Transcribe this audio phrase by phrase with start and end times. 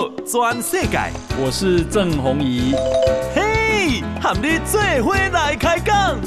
[0.00, 0.98] 道全世界，
[1.38, 2.72] 我是郑宏仪。
[3.34, 6.18] 嘿，和你做伙来开讲。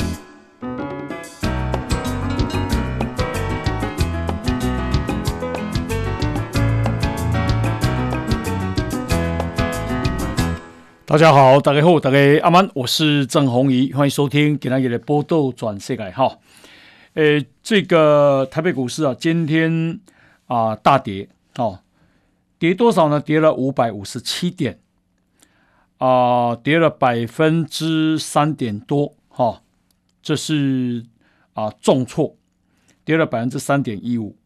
[11.05, 16.37] 大家好，大家好，大家阿曼，我是郑宏仪，欢迎收听今天的报道全世界哈。
[17.15, 19.99] 诶，这个台北股市啊，今天
[20.45, 21.27] 啊、呃、大跌
[21.57, 21.79] 哦。
[22.63, 23.19] 跌多少呢？
[23.19, 24.79] 跌了五百五十七点，
[25.97, 29.61] 啊、呃，跌了百分之三点多，哈、哦，
[30.21, 31.03] 这是
[31.51, 32.37] 啊、呃、重挫，
[33.03, 34.37] 跌了百分之三点一五。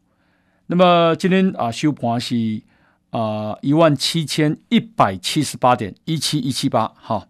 [0.66, 2.64] 那么今天啊收盘是
[3.12, 7.28] 啊一万七千一百七十八点一七一七八，哈，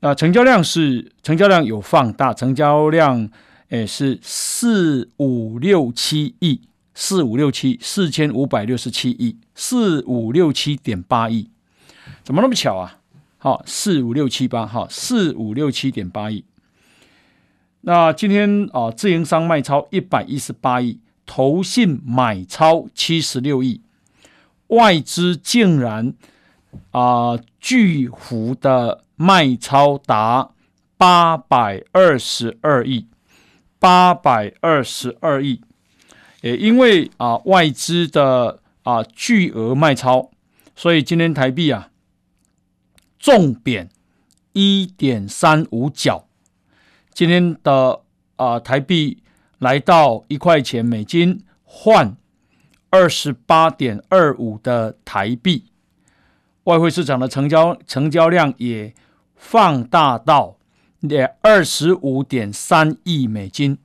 [0.00, 3.30] 啊成交量是成交量有放大，成交量
[3.68, 6.62] 诶是四五六七亿。
[7.02, 11.48] 四五六七四千五百六十七亿，四五六七点八亿，
[12.22, 12.98] 怎么那么巧啊？
[13.38, 16.44] 好，四五六七八，好，四五六七点八亿。
[17.80, 23.80] 那今天啊，自营商卖超一百一十八亿，投信买超七十六亿，
[24.66, 26.12] 外资竟然
[26.90, 30.50] 啊巨幅的卖超达
[30.98, 33.06] 八百二十二亿，
[33.78, 35.62] 八百二十二亿。
[36.42, 40.30] 也因为啊外资的啊巨额卖超，
[40.74, 41.90] 所以今天台币啊
[43.18, 43.90] 重贬
[44.52, 46.26] 一点三五角。
[47.12, 48.00] 今天的
[48.36, 49.22] 啊台币
[49.58, 52.16] 来到一块钱美金换
[52.88, 55.66] 二十八点二五的台币，
[56.64, 58.94] 外汇市场的成交成交量也
[59.36, 60.56] 放大到
[61.00, 63.76] 也二十五点三亿美金。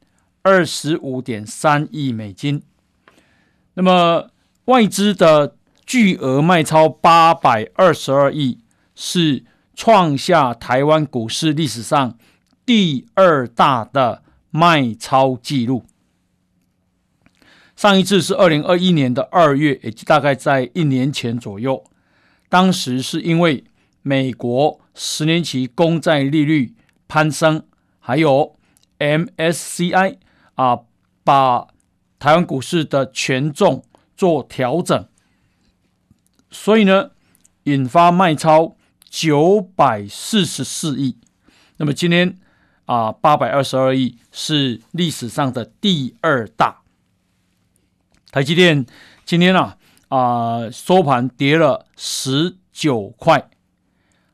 [0.46, 2.62] 二十五点三亿美金，
[3.74, 4.30] 那么
[4.66, 5.56] 外资的
[5.88, 8.60] 巨额卖超八百二十二亿，
[8.94, 9.44] 是
[9.74, 12.16] 创下台湾股市历史上
[12.64, 14.22] 第二大的
[14.52, 15.84] 卖超纪录。
[17.76, 21.84] 上一次是二零二一年的二月，也就大概在一年前左右，
[22.50, 23.64] 当时是因为
[24.04, 26.76] 美国十年期公债利率
[27.08, 27.64] 攀升，
[27.98, 28.56] 还有
[29.00, 30.18] MSCI。
[30.56, 30.80] 啊，
[31.24, 31.68] 把
[32.18, 33.84] 台湾股市的权重
[34.18, 35.08] 做调整，
[36.50, 37.12] 所以呢，
[37.64, 38.76] 引发卖超
[39.10, 41.18] 九百四十四亿。
[41.78, 42.38] 那么今天
[42.86, 46.82] 啊，八百二十二亿是历史上的第二大。
[48.32, 48.86] 台积电
[49.26, 49.78] 今天啊
[50.08, 53.50] 啊收盘跌了十九块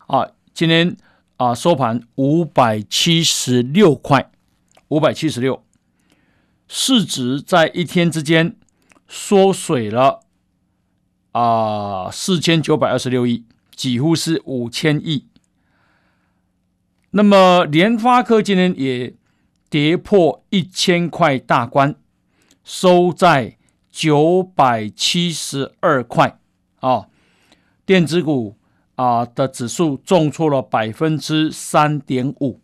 [0.07, 0.95] 啊，今天
[1.37, 4.31] 啊收盘五百七十六块，
[4.89, 5.63] 五百七十六。
[6.73, 8.55] 市值在一天之间
[9.05, 10.21] 缩水了
[11.33, 13.43] 啊，四千九百二十六亿，
[13.75, 15.27] 几乎是五千亿。
[17.09, 19.13] 那么联发科今天也
[19.69, 21.93] 跌破一千块大关，
[22.63, 23.57] 收在
[23.91, 26.39] 九百七十二块
[26.79, 27.09] 啊。
[27.85, 28.55] 电子股
[28.95, 32.61] 啊的指数重挫了百分之三点五。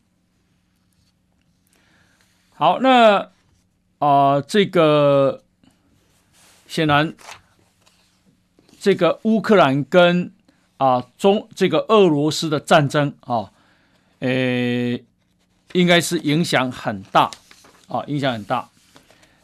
[2.53, 3.31] 好，那。
[3.99, 5.43] 啊、这个
[6.67, 7.15] 显然，
[8.79, 10.31] 这个乌克兰跟
[10.77, 13.51] 啊、中这个俄罗斯的战争啊，
[14.19, 15.03] 诶，
[15.73, 17.31] 应该是影响很大
[17.87, 18.69] 啊，影响很大。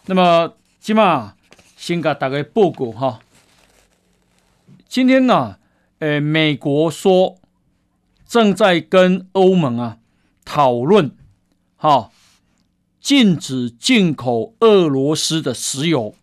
[0.05, 1.33] 那么，今嘛
[1.75, 3.19] 先给大家报告哈。
[4.87, 5.57] 今天呢，
[5.97, 7.39] 诶，美国说
[8.27, 9.97] 正在跟欧盟啊
[10.45, 11.09] 讨论，
[11.77, 12.11] 哈。
[13.03, 16.15] 禁止进口俄罗斯的石油，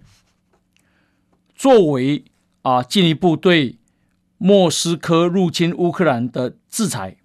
[1.54, 2.24] 作为
[2.62, 3.76] 啊进一步对
[4.38, 7.18] 莫斯科入侵乌克兰的制裁。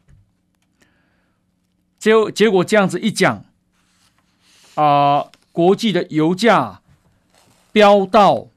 [1.98, 3.46] 结结果这样子一讲，
[4.74, 6.82] 啊，国际的油价
[7.72, 8.50] 飙到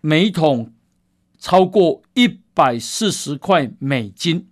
[0.00, 0.72] 每桶
[1.40, 4.46] 超过一百四十块美金，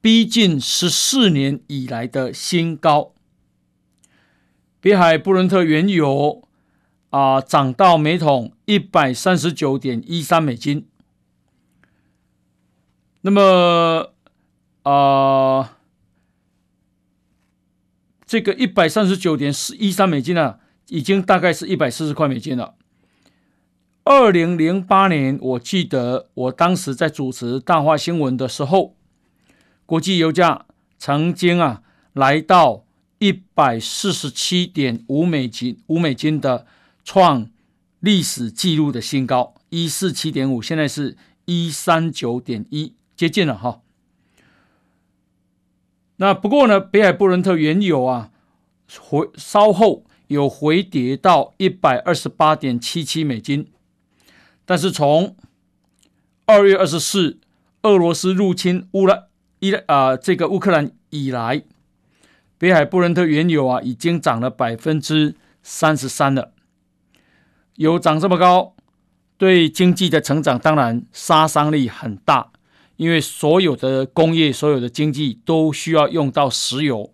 [0.00, 3.14] 逼近十四年以来的新高。
[4.82, 6.42] 北海布伦特原油
[7.10, 10.88] 啊涨到每桶一百三十九点一三美金，
[13.20, 14.12] 那么
[14.82, 15.78] 啊
[18.26, 20.58] 这个一百三十九点一三美金呢、
[20.88, 22.74] 已经大概是一百四十块美金了。
[24.02, 28.96] 二零零八年，我记得我当时在主持大话新闻的时候，
[29.86, 30.66] 国际油价
[30.98, 31.82] 曾经啊
[32.12, 32.81] 来到。
[33.22, 36.66] 一百四十七点五美金，五美金的
[37.04, 37.48] 创
[38.00, 43.80] 历史纪录的新高，一四七点五，现在是一三九点一，接近了哈。
[46.16, 48.32] 那不过呢，北海布伦特原油啊，
[48.98, 53.68] 回稍后有回跌到一百二十八点七七美金，
[54.64, 55.36] 但是从
[56.46, 57.38] 二月二十四，
[57.82, 59.26] 俄罗斯入侵乌兰
[59.60, 61.62] 伊啊这个乌克兰以来，
[62.62, 66.52] 北海布伦特原油啊已经涨了百分之三十三了。
[67.74, 68.76] 油涨这么高，
[69.36, 72.52] 对经济的成长当然杀伤力很大，
[72.94, 77.12] 因为所有的工业、所有的经济都需要用到石油。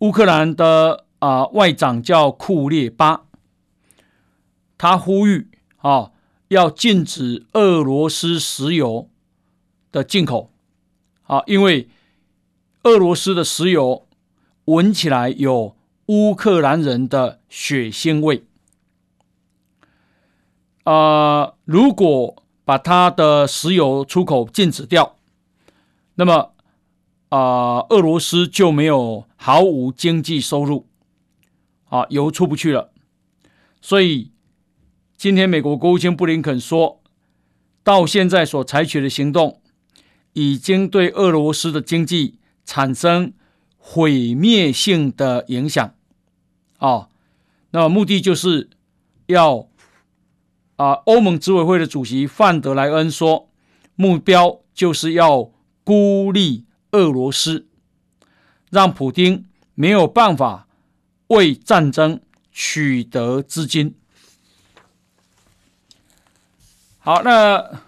[0.00, 3.22] 乌克兰的啊、外长叫库列巴，
[4.76, 5.48] 他呼吁
[5.78, 6.10] 啊
[6.48, 9.08] 要禁止俄罗斯石油
[9.90, 10.52] 的进口
[11.22, 11.88] 啊，因为
[12.86, 14.06] 俄罗斯的石油
[14.64, 15.76] 闻起来有。
[16.08, 18.44] 乌克兰人的血腥味，
[20.84, 25.16] 啊、如果把他的石油出口禁止掉，
[26.14, 26.52] 那么
[27.30, 30.86] 啊、俄罗斯就没有毫无经济收入，
[31.88, 32.92] 啊，油出不去了。
[33.80, 34.30] 所以
[35.16, 37.02] 今天美国国务卿布林肯说，
[37.82, 39.60] 到现在所采取的行动，
[40.34, 43.32] 已经对俄罗斯的经济产生
[43.78, 45.94] 毁灭性的影响。
[46.78, 47.08] 啊，
[47.70, 48.68] 那目的就是
[49.26, 49.68] 要
[50.76, 53.48] 啊，欧盟执委会的主席范德莱恩说，
[53.94, 55.50] 目标就是要
[55.84, 57.66] 孤立俄罗斯，
[58.70, 60.66] 让普丁没有办法
[61.28, 62.20] 为战争
[62.52, 63.94] 取得资金。
[66.98, 67.80] 好，那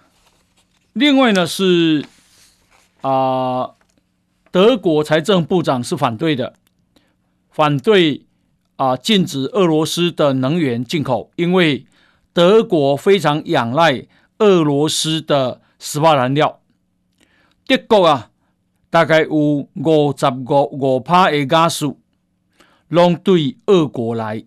[0.92, 2.06] 另外呢是
[3.00, 3.74] 啊，
[4.50, 6.54] 德国财政部长是反对的，
[7.50, 8.24] 反对。
[8.76, 11.84] 啊，禁止俄罗斯的能源进口，因为
[12.32, 14.06] 德国非常仰赖
[14.38, 16.60] 俄罗斯的石化燃料。
[17.66, 18.30] 德国啊，
[18.88, 19.68] 大概有五
[20.16, 21.98] 十五五趴的加数，
[22.86, 24.44] 拢对俄国来；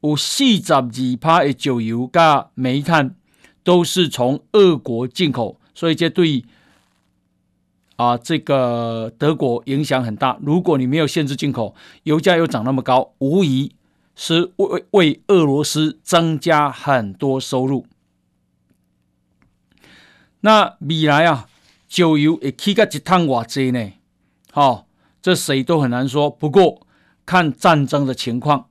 [0.00, 0.82] 有四十二
[1.20, 3.14] 趴的石油加煤炭，
[3.62, 6.44] 都是从俄国进口，所以这对。
[7.96, 10.38] 啊，这个德国影响很大。
[10.42, 13.74] 如果你没有限制进口，油价又涨那么高，无疑
[14.16, 17.86] 是为为俄罗斯增加很多收入。
[20.40, 21.48] 那未来啊，
[21.88, 23.92] 石油会起个一趟瓦济呢？
[24.52, 24.86] 好、哦，
[25.22, 26.28] 这谁都很难说。
[26.28, 26.86] 不过
[27.24, 28.68] 看战争的情况，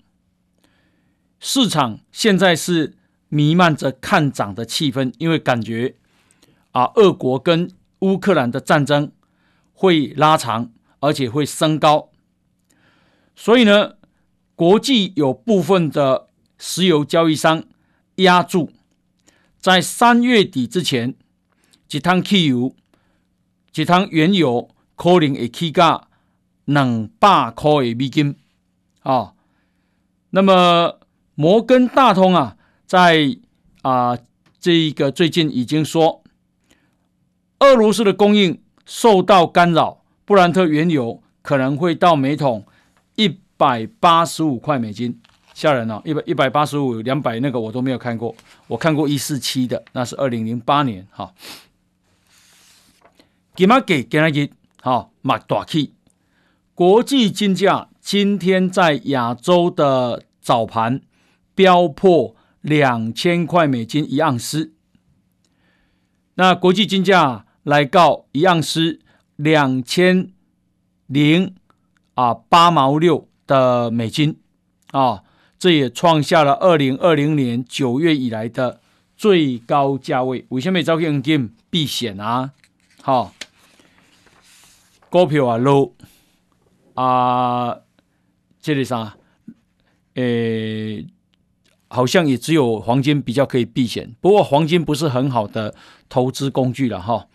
[1.40, 2.96] 市场现在是
[3.30, 5.96] 弥漫着看涨的气氛，因为感觉
[6.72, 7.72] 啊，俄国跟
[8.04, 9.14] 乌克兰的战争
[9.72, 10.70] 会拉长，
[11.00, 12.10] 而且会升高，
[13.34, 13.94] 所以呢，
[14.56, 16.28] 国际有部分的
[16.58, 17.64] 石油交易商
[18.16, 18.72] 压注，
[19.58, 21.16] 在三月底之前，
[21.90, 22.76] 一桶汽油、
[23.74, 26.08] 一桶原油可能会起价
[26.66, 28.36] 两百块的美金
[29.04, 29.34] 啊。
[30.32, 31.00] 那么
[31.36, 33.38] 摩根大通啊，在
[33.82, 34.18] 啊
[34.60, 36.23] 这个最近已经说。
[37.64, 42.66] 俄罗斯的供应受到干扰，布兰特原油可能会到每桶
[43.16, 45.20] 一百八十五块美金，
[45.54, 48.36] 吓人了，一百一百八十五、两百那个我都没有看过，
[48.68, 51.34] 我看过一四七的，那是二零零八年哈。
[53.56, 54.50] 给嘛给给那个
[54.82, 55.94] 好马大气，
[56.76, 61.02] 国际金价今天在亚洲的早盘
[61.56, 64.74] 飙破两千块美金一盎司，
[66.36, 67.46] 那国际金价。
[67.64, 69.00] 来告一盎司
[69.36, 70.30] 两千
[71.08, 71.56] 零
[72.14, 74.38] 啊八毛六的美金
[74.92, 75.24] 啊，
[75.58, 78.82] 这也创下了二零二零年九月以来的
[79.16, 80.46] 最高价位。
[80.50, 82.52] 为什么找现金避险啊？
[83.02, 83.34] 好、
[85.10, 85.92] 股票啊 low
[86.94, 87.80] 啊，
[88.62, 89.16] 这里啥？
[90.16, 91.08] 诶，
[91.88, 94.16] 好像也只有黄金比较可以避险。
[94.22, 95.74] 不过黄金不是很好的
[96.08, 97.28] 投资工具了哈。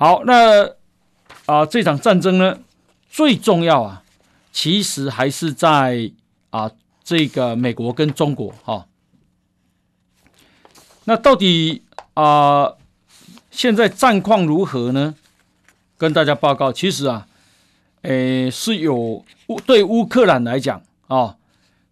[0.00, 0.64] 好，那
[1.44, 2.58] 啊、这场战争呢，
[3.10, 4.02] 最重要啊，
[4.50, 6.10] 其实还是在
[6.48, 6.70] 啊，
[7.04, 8.86] 这个美国跟中国哈、哦。
[11.04, 11.82] 那到底
[12.14, 12.72] 啊、
[13.50, 15.14] 现在战况如何呢？
[15.98, 17.26] 跟大家报告，其实啊，
[18.00, 18.94] 诶，是有
[19.48, 21.36] 乌对乌克兰来讲啊、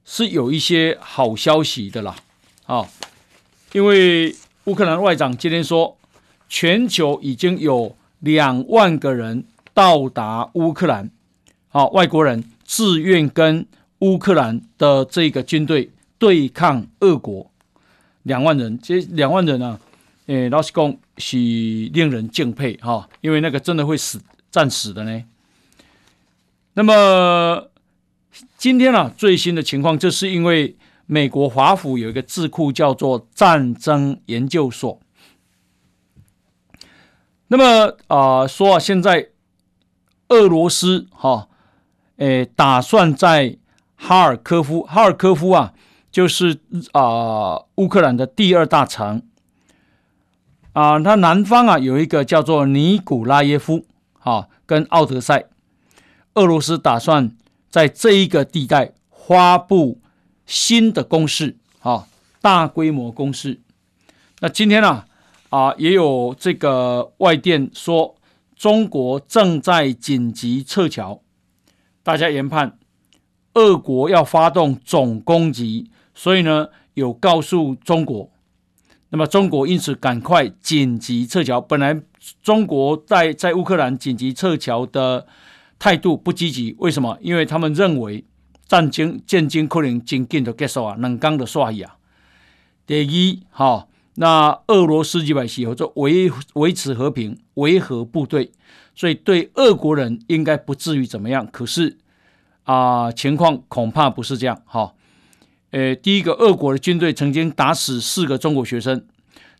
[0.06, 2.16] 是有一些好消息的啦，
[2.64, 2.88] 啊、
[3.72, 4.34] 因为
[4.64, 5.98] 乌克兰外长今天说，
[6.48, 7.94] 全球已经有。
[8.20, 11.10] 两万个人到达乌克兰，
[11.68, 13.66] 好，外国人自愿跟
[14.00, 17.50] 乌克兰的这个军队对抗俄国，
[18.24, 19.78] 两万人，这两万人啊，
[20.26, 24.20] 诶，老实讲是令人敬佩哈，因为那个真的会死
[24.50, 25.24] 战死的呢。
[26.74, 27.70] 那么
[28.56, 35.00] 今天啊，最新的情况，这是因为美国华府有一个智库叫做战争研究所。
[37.50, 39.28] 那么啊、说啊，现在
[40.28, 41.48] 俄罗斯哈，
[42.16, 43.56] 诶，打算在
[43.96, 45.72] 哈尔科夫，哈尔科夫啊，
[46.10, 46.60] 就是
[46.92, 49.22] 啊、乌克兰的第二大城
[50.74, 53.86] 啊、呃，它南方啊有一个叫做尼古拉耶夫，
[54.18, 55.46] 哈，跟奥德赛，
[56.34, 57.34] 俄罗斯打算
[57.70, 59.98] 在这一个地带发布
[60.44, 62.06] 新的攻势，哈，
[62.42, 63.62] 大规模攻势。
[64.40, 65.06] 那今天啊。
[65.50, 68.14] 啊，也有这个外电说，
[68.54, 71.22] 中国正在紧急撤侨，
[72.02, 72.78] 大家研判，
[73.54, 78.30] 俄国要发动总攻击，所以呢，有告诉中国，
[79.08, 81.58] 那么中国因此赶快紧急撤侨。
[81.58, 81.98] 本来
[82.42, 85.26] 中国在在乌克兰紧急撤侨的
[85.78, 87.16] 态度不积极，为什么？
[87.22, 88.22] 因为他们认为
[88.66, 91.94] 战争战争可能真紧就结束啊，冷刚的刷牙。
[92.86, 93.86] 第一，哈。
[94.20, 98.50] 那俄罗斯几百系合作维维持和平，维和部队，
[98.92, 101.46] 所以对俄国人应该不至于怎么样。
[101.52, 101.98] 可是
[102.64, 104.60] 啊、情况恐怕不是这样。
[104.66, 104.92] 哈，
[105.70, 108.98] 呃，第一个，俄国的军队曾经打死四个中国学生；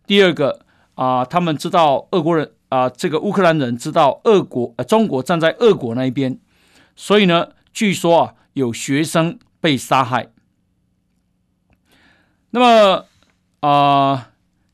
[0.08, 6.36] 第二个啊、他们知道俄国人啊、这个乌克兰人知道俄国呃中国站在俄国那一边，
[6.96, 10.32] 所以呢，据说啊，有学生被杀害。
[12.50, 13.04] 那么
[13.60, 14.27] 啊。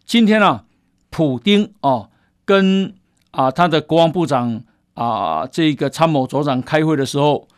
[0.04, 0.64] 今天啊，
[1.10, 2.10] 普丁哦，
[2.44, 2.94] 跟
[3.30, 4.62] 啊他的国防部长
[4.94, 7.48] 啊这个参谋总长开会的时候，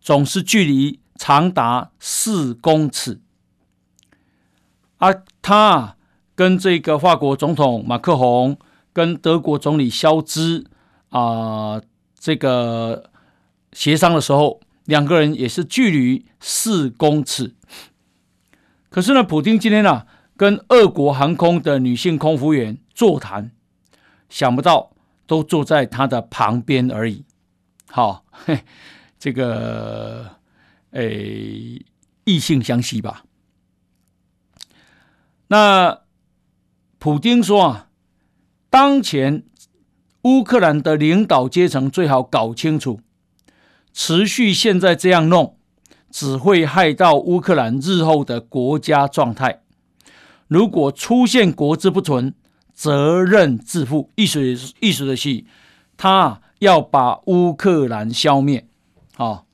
[0.00, 3.20] 总是距离长达四公尺。
[4.98, 5.96] 啊，他
[6.34, 8.58] 跟这个法国总统马克宏，
[8.92, 10.66] 跟德国总理肖兹
[11.10, 11.80] 啊
[12.18, 13.10] 这个
[13.72, 17.54] 协商的时候，两个人也是距离四公尺。
[18.90, 20.06] 可是呢，普丁今天呢、
[20.36, 23.52] 跟俄国航空的女性空服员座谈，
[24.28, 24.90] 想不到
[25.26, 27.24] 都坐在他的旁边而已。
[27.88, 28.64] 好，嘿，
[29.18, 30.36] 这个
[30.90, 31.84] 诶，
[32.24, 33.24] 异性相吸吧。
[35.48, 36.00] 那
[36.98, 37.88] 普丁说啊，
[38.70, 39.44] 当前
[40.22, 43.00] 乌克兰的领导阶层最好搞清楚，
[43.92, 45.58] 持续现在这样弄，
[46.10, 49.63] 只会害到乌克兰日后的国家状态。
[50.54, 52.32] 如果出现国之不存，
[52.72, 54.12] 责任自负。
[54.14, 54.40] 意思
[54.78, 55.44] 意思的是，
[55.96, 58.64] 他要把乌克兰消灭。
[59.16, 59.46] 好，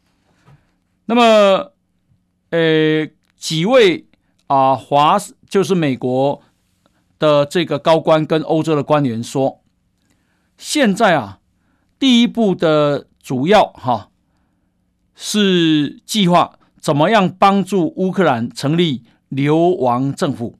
[1.06, 1.72] 那么，
[2.50, 4.08] 呃，几位
[4.46, 5.16] 啊华
[5.48, 6.42] 就是美国
[7.18, 9.62] 的这个高官跟欧洲的官员说，
[10.58, 11.40] 现在啊，
[11.98, 14.10] 第一步的主要哈
[15.14, 20.59] 是计划怎么样帮助乌克兰成立流亡政府。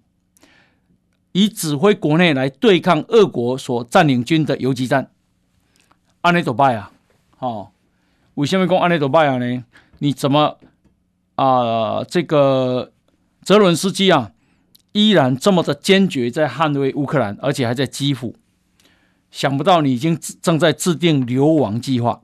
[1.32, 5.10] 以指挥国内来对抗俄国所占领军的游击战，
[6.22, 6.90] 安内多拜啊，
[7.38, 7.68] 哦，
[8.34, 9.64] 为什么讲安内多拜啊呢？
[9.98, 10.58] 你怎么
[11.36, 12.92] 啊、这个
[13.42, 14.32] 泽伦斯基啊，
[14.92, 18.34] 依然这么的坚决在捍卫乌克兰，而且还在基辅。
[19.30, 22.20] 想不到你已经正在制定流亡计划。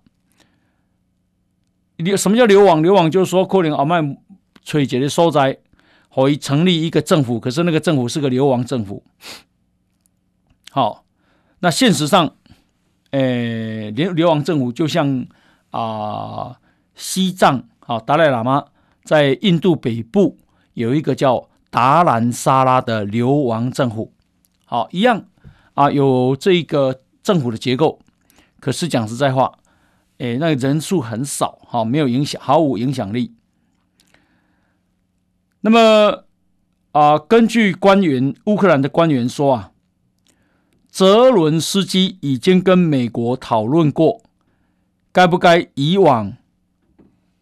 [1.96, 2.82] 流什么叫流亡？
[2.82, 4.18] 流亡就是说，可能阿麦
[4.62, 5.58] 崔杰的所在。
[6.16, 9.04] 可以成立一个政府，可是那个政府是个流亡政府。
[10.70, 11.04] 好，
[11.58, 12.34] 那现实上，
[13.10, 15.26] 诶，流流亡政府就像
[15.72, 16.58] 啊、
[16.94, 18.64] 西藏啊，达赖喇嘛
[19.04, 20.38] 在印度北部
[20.72, 24.14] 有一个叫达兰萨拉的流亡政府，
[24.64, 25.22] 好，一样
[25.74, 28.00] 啊，有这个政府的结构，
[28.58, 29.58] 可是讲实在话，
[30.16, 33.34] 诶，那个人数很少，哈，没有影响，毫无影响力。
[35.66, 36.22] 那么
[36.92, 39.72] 啊、根据官员，乌克兰的官员说啊，
[40.88, 44.22] 泽伦斯基已经跟美国讨论过，
[45.10, 46.36] 该不该移往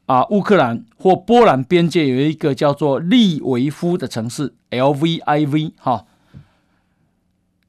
[0.06, 6.06] 啊乌克兰或波兰边界有一个叫做利维夫的城市 （LVIV） 哈，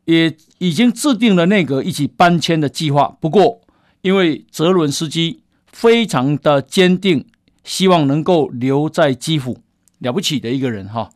[0.05, 3.17] 也已经制定了内阁一起搬迁的计划。
[3.19, 3.59] 不过，
[4.01, 7.27] 因为泽伦斯基非常的坚定，
[7.65, 9.57] 希望能够留在基辅。
[10.05, 11.09] 了不起的一个人哈，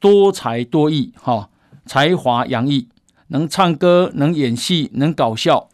[0.00, 1.50] 多才多艺哈，
[1.84, 2.88] 才华洋溢，
[3.28, 5.68] 能唱歌，能演戏，能搞笑。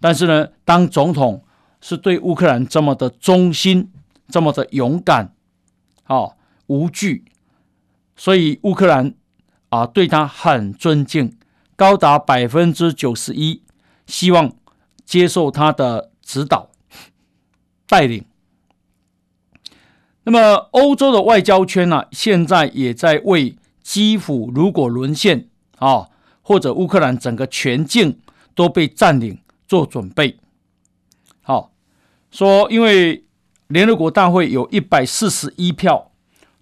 [0.00, 1.44] 但是呢，当总统
[1.80, 3.90] 是对乌克兰这么的忠心，
[4.28, 5.34] 这么的勇敢，
[6.04, 6.36] 好
[6.68, 7.24] 无惧，
[8.16, 9.14] 所以乌克兰
[9.70, 11.36] 啊对他很尊敬，
[11.74, 13.62] 高达百分之九十一，
[14.06, 14.52] 希望
[15.04, 16.70] 接受他的指导
[17.88, 18.24] 带领。
[20.24, 25.48] 那么欧洲的外交圈呢、啊，现在也在为基辅如果沦陷
[25.78, 26.08] 啊，
[26.42, 28.20] 或者乌克兰整个全境
[28.54, 30.38] 都被占领做准备。
[31.42, 31.72] 好，
[32.30, 33.24] 说因为
[33.66, 36.12] 联合国大会有一百四十一票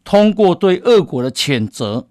[0.04, 2.08] 通过对俄国的谴责，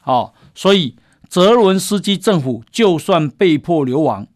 [0.00, 0.96] 好，所以
[1.28, 4.26] 泽伦斯基政府就算被迫流亡，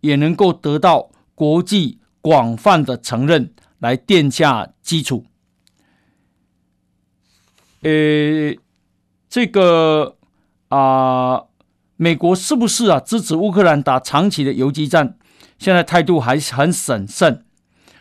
[0.00, 5.26] 也能够得到国际广泛的承认，来奠下基础。
[7.82, 8.54] 呃，
[9.28, 10.16] 这个
[10.68, 11.44] 啊、
[11.96, 15.16] 美国是不是啊支持乌克兰打长期的游击战？
[15.58, 17.44] 现在态度还是很审慎。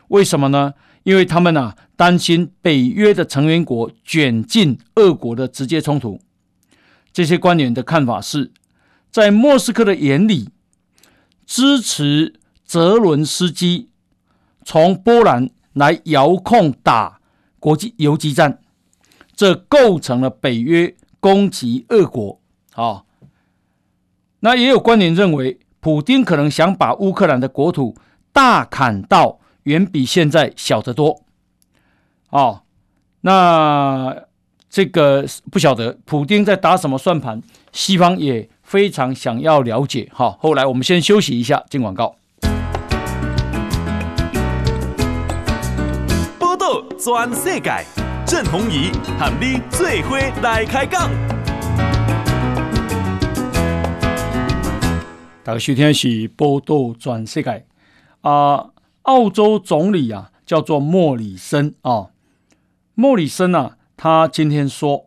[0.10, 0.74] 为什么呢？
[1.04, 6.20] 因为他们啊担心北约的成员国卷进俄国的直接冲突。
[7.14, 8.52] 这些官员的看法是，
[9.10, 10.50] 在莫斯科的眼里，
[11.46, 13.90] 支持泽伦斯基
[14.66, 17.20] 从波兰来遥控打
[17.60, 18.60] 国际游击战。
[19.38, 22.42] 这构成了北约攻击俄国
[22.74, 23.04] 啊。
[24.40, 27.96] 那也有观点认为，普丁可能想把乌克兰的国土
[28.34, 31.22] 大砍到远比现在小得多。
[32.32, 32.64] 哦，
[33.22, 34.24] 那
[34.70, 37.42] 这个不晓得普丁在打什么算盘，
[37.72, 40.10] 西方也非常想要了解。
[40.14, 42.16] 哈，后来我们先休息一下，进广告。
[46.40, 48.07] 报道全世界。
[48.30, 51.10] 郑弘仪和你做伙来开讲。
[55.46, 57.50] 大家收听是《报道全世界》
[58.30, 58.72] 啊，
[59.04, 62.08] 澳洲总理啊叫做莫里森啊，
[62.96, 65.06] 莫里森啊，他今天说，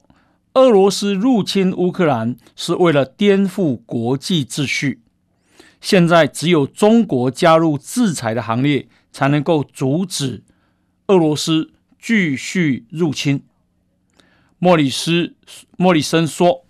[0.55, 5.03] 俄罗斯入侵乌克兰是为了颠覆国际秩序，
[5.83, 10.43] 现在只有中国加入制裁的行列，才能够阻止
[11.09, 11.73] 俄罗斯。
[12.01, 13.43] 继续入侵，
[14.59, 15.35] 莫里斯
[15.77, 16.65] 莫里森说，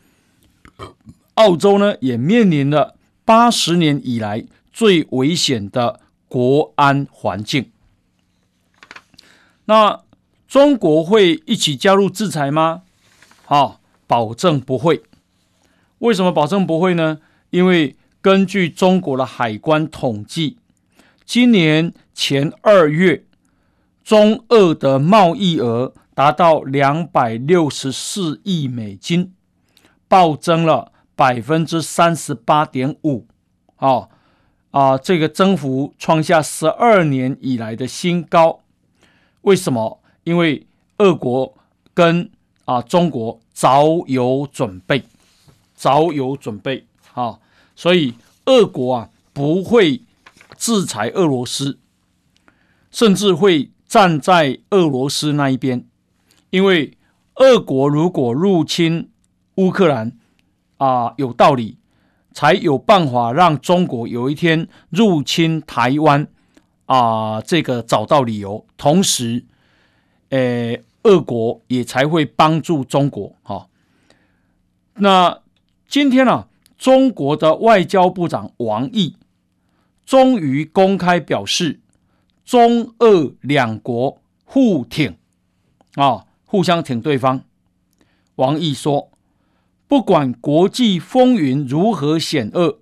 [1.34, 7.70] 澳洲呢也面临了八十年以来最危险的国安环境。
[9.66, 10.02] 那
[10.48, 12.82] 中国会一起加入制裁吗？
[13.44, 15.04] 好，保证不会。
[15.98, 17.20] 为什么保证不会呢？
[17.50, 20.56] 因为根据中国的海关统计，
[21.24, 23.24] 今年前二月。
[24.10, 29.32] 中俄的贸易额达到两百六十四亿美金，
[30.08, 33.28] 暴增了百分之三十八点五，
[33.76, 34.08] 啊
[34.72, 38.58] 啊，这个增幅创下十二年以来的新高。
[39.42, 40.02] 为什么？
[40.24, 40.66] 因为
[40.98, 41.56] 俄国
[41.94, 42.28] 跟
[42.64, 45.04] 啊中国早有准备，
[45.76, 47.38] 早有准备，啊，
[47.76, 48.14] 所以
[48.46, 50.02] 俄国啊不会
[50.58, 51.78] 制裁俄罗斯，
[52.90, 53.70] 甚至会。
[53.90, 55.84] 站在俄罗斯那一边，
[56.50, 56.96] 因为
[57.34, 59.10] 俄国如果入侵
[59.56, 60.16] 乌克兰
[60.76, 61.76] 啊、有道理，
[62.32, 66.28] 才有办法让中国有一天入侵台湾
[66.86, 68.64] 啊、这个找到理由。
[68.76, 69.44] 同时，
[70.28, 73.34] 呃，俄国也才会帮助中国。
[73.42, 73.66] 哈、哦，
[74.94, 75.40] 那
[75.88, 76.48] 今天呢、啊，
[76.78, 79.16] 中国的外交部长王毅
[80.06, 81.79] 终于公开表示。
[82.50, 85.16] 中俄两国互挺
[85.94, 87.44] 啊，互相挺对方。
[88.34, 89.12] 王毅说
[89.86, 92.80] ：“不管国际风云如何险恶，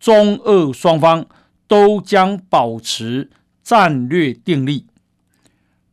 [0.00, 1.26] 中俄双方
[1.68, 3.30] 都将保持
[3.62, 4.86] 战略定力，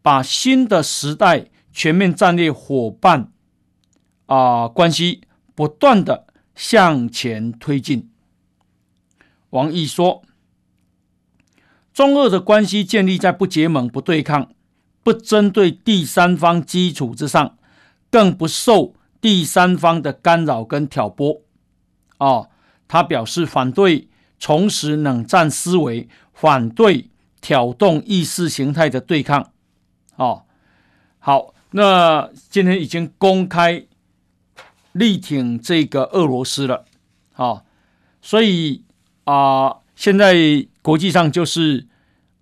[0.02, 3.32] 把新的时代全面战略伙伴
[4.26, 5.22] 啊关系
[5.54, 8.10] 不断的向前推进。”
[9.52, 10.24] 王毅说。
[11.94, 14.50] 中俄的关系建立在不结盟、不对抗、
[15.04, 17.56] 不针对第三方基础之上，
[18.10, 21.42] 更不受第三方的干扰跟挑拨。
[22.18, 22.50] 哦，
[22.88, 24.08] 他表示反对
[24.40, 29.52] 重拾冷战思维，反对挑动意识形态的对抗。
[30.16, 30.44] 哦，
[31.20, 33.86] 好，那今天已经公开
[34.94, 36.86] 力挺这个俄罗斯了。
[37.34, 37.64] 好，哦，
[38.22, 38.84] 所以
[39.26, 39.78] 啊。
[39.96, 40.34] 现在
[40.84, 41.88] 国际上就是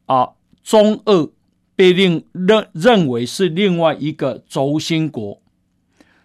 [0.07, 1.31] 啊，中俄
[1.75, 5.41] 被另认认为是另外一个轴心国，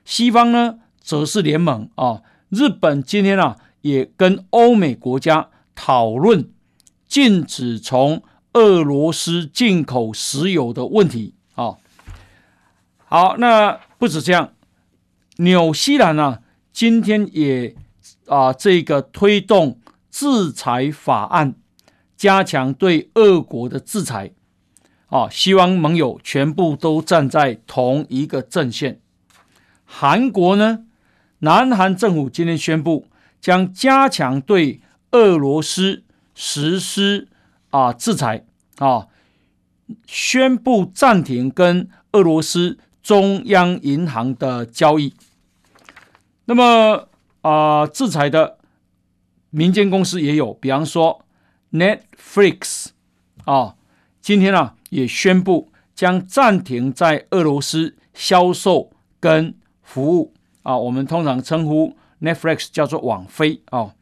[0.05, 2.22] 西方呢则是联盟啊。
[2.48, 6.50] 日本今天啊也跟欧美国家讨论
[7.07, 8.22] 禁止从
[8.55, 11.76] 俄罗斯进口石油的问题啊。
[13.05, 14.52] 好，那不止这样，
[15.37, 16.40] 纽西兰啊，
[16.72, 17.76] 今天也
[18.26, 19.79] 啊这个推动
[20.11, 21.55] 制裁法案，
[22.16, 24.33] 加强对俄国的制裁，
[25.09, 29.00] 啊，希望盟友全部都站在同一个阵线。
[29.85, 30.85] 韩国呢，
[31.40, 33.07] 南韩政府今天宣布，
[33.40, 34.81] 将加强对
[35.12, 36.02] 俄罗斯
[36.35, 37.29] 实施
[37.70, 38.44] 啊制裁
[38.79, 39.09] 啊，
[40.07, 45.14] 宣布暂停跟俄罗斯中央银行的交易。
[46.46, 47.09] 那么
[47.42, 48.59] 啊，制裁的
[49.50, 51.24] 民间公司也有，比方说
[51.72, 52.88] Netflix
[53.44, 53.76] 啊，
[54.20, 63.94] 今天啊也宣布将暂停在俄罗斯销售跟服务啊，我们通常称呼 Netflix 叫做网飞啊。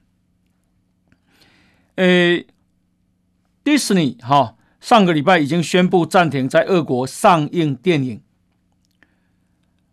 [1.97, 2.47] 诶
[3.65, 8.21] ，Disney 哈，上个礼拜已经宣布暂停在俄国上映电影。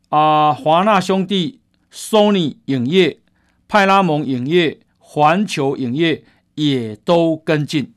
[0.09, 3.19] 啊，华纳兄弟、Sony 影业、
[3.67, 6.23] 派拉蒙影业、环球影业
[6.55, 7.93] 也都跟进。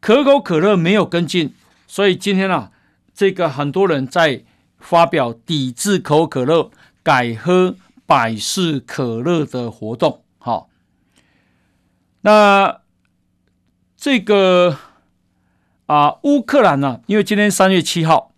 [0.00, 1.54] 可口可乐没有跟进，
[1.86, 2.72] 所以今天啊，
[3.12, 4.44] 这个很多人在。
[4.78, 6.70] 发表抵制可口可乐、
[7.02, 7.74] 改喝
[8.06, 10.22] 百事可乐的活动。
[10.38, 10.70] 好，
[12.20, 12.82] 那
[13.96, 14.78] 这个
[15.86, 17.00] 啊，乌克兰呢？
[17.06, 18.32] 因为今天三月七号，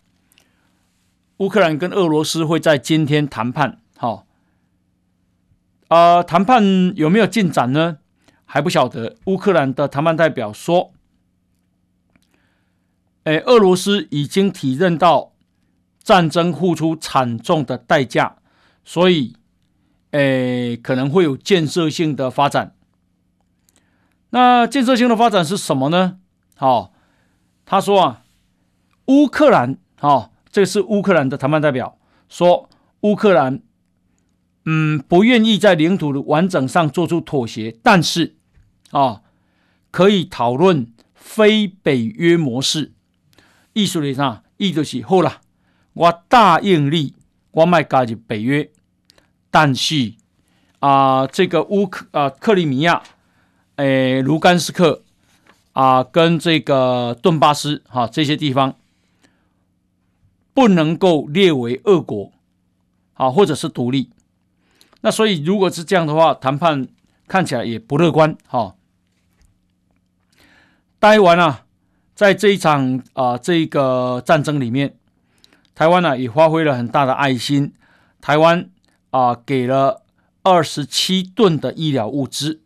[1.37, 3.79] 乌克兰跟俄罗斯会在今天谈判。
[3.95, 4.25] 好，
[5.89, 7.99] 啊，谈判有没有进展呢？
[8.51, 9.15] 还不晓得。
[9.27, 10.91] 乌克兰的谈判代表说，
[13.23, 15.31] 哎，俄罗斯已经体认到。
[16.03, 18.37] 战争付出惨重的代价，
[18.83, 19.35] 所以，
[20.09, 22.75] 诶，可能会有建设性的发展。
[24.31, 26.17] 那建设性的发展是什么呢？
[26.55, 26.91] 好、哦，
[27.65, 28.23] 他说啊，
[29.05, 32.67] 乌克兰，好、哦，这是乌克兰的谈判代表说，
[33.01, 33.61] 乌克兰，
[34.65, 38.37] 嗯，不愿意在领土的完整上做出妥协，但是，
[38.91, 39.21] 哦，
[39.89, 42.91] 可以讨论非北约模式。
[43.73, 45.41] 艺术理上，意思是好了。
[45.93, 47.13] 我答应你，
[47.51, 48.69] 我卖加入北约，
[49.49, 50.13] 但是
[50.79, 53.03] 啊、这个乌克啊、克里米亚、
[53.75, 55.03] 诶卢甘斯克
[55.73, 58.75] 啊、跟这个顿巴斯哈、啊、这些地方
[60.53, 62.31] 不能够列为俄国
[63.13, 64.09] 啊，或者是独立。
[65.01, 66.87] 那所以如果是这样的话，谈判
[67.27, 68.75] 看起来也不乐观哈。
[71.01, 71.65] 待完了，
[72.13, 74.93] 在这一场啊、这个战争里面。
[75.73, 77.73] 台湾呢、也发挥了很大的爱心，
[78.21, 78.69] 台湾
[79.09, 80.03] 啊给了
[80.43, 82.61] 二十七吨的医疗物资。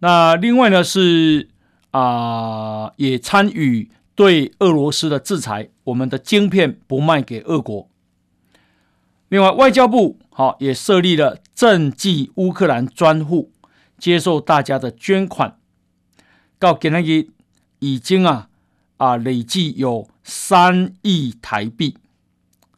[0.00, 1.48] 那另外呢是
[1.92, 7.88] 啊也参与对俄罗斯的制裁，我们的晶片不卖给俄国。
[9.28, 13.52] 另外外交部好、啊、也设立了赈济乌克兰专户，
[13.96, 15.56] 接受大家的捐款。
[16.58, 17.28] 到今日
[17.78, 18.48] 已经啊
[18.96, 20.08] 啊累计有。
[20.28, 21.98] 三亿台币，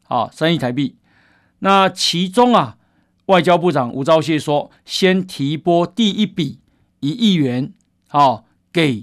[0.06, 0.96] 啊，三亿台币。
[1.60, 2.76] 那其中啊，
[3.24, 6.58] 外交部长吴钊燮说，先提拨第一笔
[7.00, 7.72] 一亿元，
[8.08, 9.02] 啊，给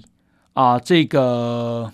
[0.52, 1.92] 啊这个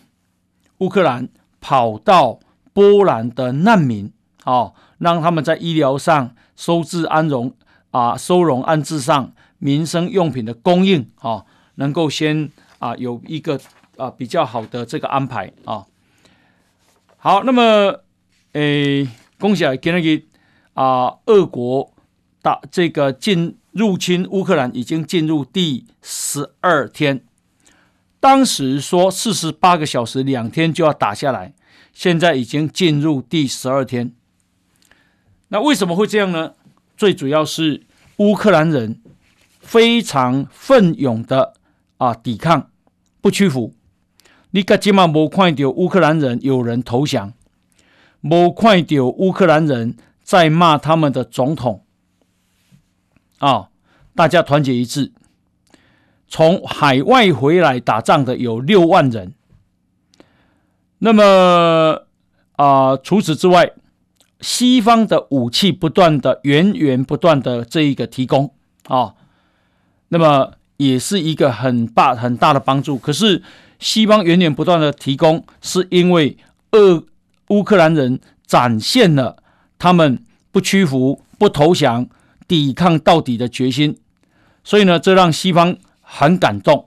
[0.77, 2.39] 乌克兰跑到
[2.75, 4.13] 波兰的难民，
[4.45, 7.55] 啊，让他们在医疗上收治安容
[7.93, 12.51] 啊，收容安置上，民生用品的供应，啊，能够先
[12.83, 13.59] 啊有一个
[13.97, 15.87] 啊比较好的这个安排，啊。
[17.17, 18.01] 好，那么，
[18.55, 20.23] 诶，恭喜啊，今天
[20.75, 21.95] 啊，俄国
[22.43, 27.25] 打这个进入侵乌克兰已经进入第十二天。
[28.19, 31.55] 当时说四十八个小时，两天就要打下来，
[31.93, 34.13] 现在已经进入第十二天。
[35.49, 36.55] 那为什么会这样呢？
[36.97, 37.85] 最主要是
[38.17, 39.01] 乌克兰人
[39.61, 41.55] 非常奋勇的
[41.99, 42.72] 啊抵抗，
[43.23, 43.73] 不屈服。
[44.51, 47.33] 你可今嘛没看到乌克兰人有人投降，
[48.21, 51.85] 没看到乌克兰人在骂他们的总统
[53.39, 53.71] 啊！
[54.15, 55.11] 大家团结一致，
[56.29, 59.33] 从海外回来打仗的有六万人。
[60.99, 62.05] 那么
[62.57, 63.73] 啊，除此之外，
[64.43, 68.55] 西方的武器不断的源源不断的这一个提供
[68.85, 69.15] 啊，
[70.09, 70.53] 那么
[70.87, 72.97] 也是一个很大很大的帮助。
[72.99, 73.43] 可是。
[73.83, 76.37] 西方源源不断的提供，是因为
[76.71, 77.03] 俄
[77.49, 79.43] 乌克兰人展现了
[79.77, 82.07] 他们不屈服、不投降、
[82.47, 83.99] 抵抗到底的决心，
[84.63, 86.87] 所以呢，这让西方很感动。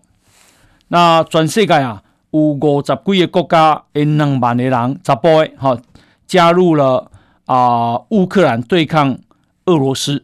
[0.88, 5.78] 那全世界啊，有五十几个国家，两万的人，十八个哈，
[6.26, 7.12] 加入了
[7.44, 9.18] 啊乌克兰对抗
[9.66, 10.24] 俄罗斯。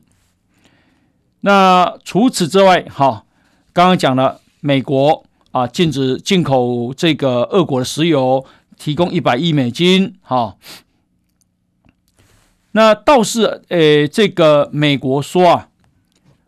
[1.41, 3.25] 那除此之外，哈，
[3.73, 8.45] 刚刚讲了美国啊禁止进口这个俄国的石油，
[8.77, 10.57] 提供一百亿美金，哈。
[12.73, 15.69] 那倒是，诶，这个美国说啊，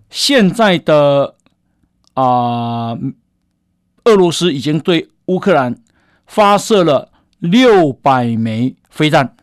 [0.10, 1.36] 现在的
[2.14, 2.98] 啊，
[4.06, 5.78] 俄罗斯已经对乌克兰
[6.26, 7.10] 发射了
[7.40, 9.36] 六百枚飞弹，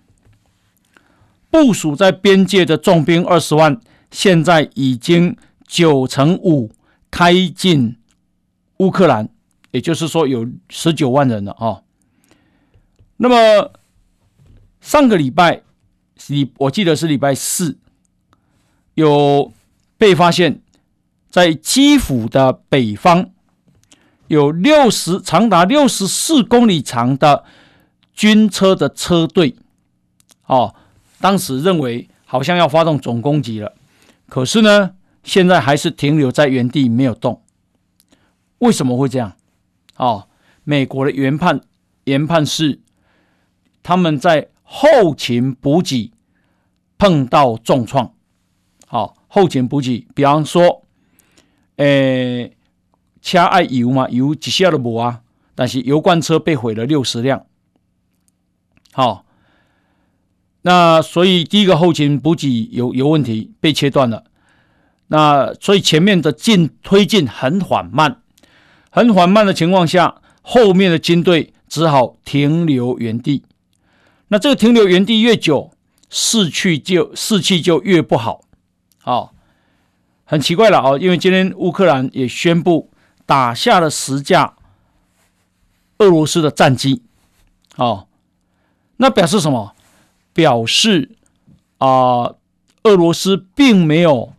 [1.51, 3.79] 部署在边界的重兵二十万，
[4.11, 6.71] 现在已经九成五
[7.11, 7.97] 开进
[8.79, 9.29] 乌克兰，
[9.71, 11.83] 也就是说有十九万人了啊。
[13.17, 13.73] 那么
[14.81, 15.63] 上个礼拜。
[16.29, 17.79] 礼，我记得是礼拜四，
[18.95, 19.53] 有
[19.97, 20.61] 被发现，
[21.31, 23.31] 在基辅的北方，
[24.29, 27.43] 有六十长达六十四公里长的
[28.13, 29.57] 军车的车队，
[30.47, 30.75] 哦，
[31.21, 33.75] 当时认为好像要发动总攻击了，
[34.29, 37.43] 可是呢，现在还是停留在原地没有动。
[38.59, 39.37] 为什么会这样？
[39.97, 40.29] 哦，
[40.65, 41.61] 美国的研判
[42.05, 42.81] 研判是
[43.83, 44.49] 他们在。
[44.73, 46.13] 后勤补给
[46.97, 48.15] 碰到重创，
[48.87, 50.87] 好，后勤补给，比方说，
[51.75, 52.57] 诶，
[53.21, 55.23] 车爱油嘛，油几下都无啊，
[55.57, 57.47] 但是油罐车被毁了六十辆，
[58.93, 59.25] 好，
[60.63, 64.23] 那所以第一个后勤补给有有问题，被切断了，
[65.13, 68.23] 那所以前面的进推进很缓慢，
[68.91, 73.43] 很缓慢的情况下，后面的军队只好停留原地。
[74.29, 75.73] 那这个停留原地越久，
[76.09, 78.45] 士气就士气就越不好，
[79.03, 79.35] 好，
[80.25, 80.97] 很奇怪了啊！
[80.97, 82.89] 因为今天乌克兰也宣布
[83.27, 84.55] 打下了十架
[85.99, 87.03] 俄罗斯的战机，
[87.75, 88.07] 好，
[88.99, 89.75] 那表示什么？
[90.33, 91.11] 表示
[91.79, 92.35] 啊，
[92.85, 94.33] 俄罗斯并没有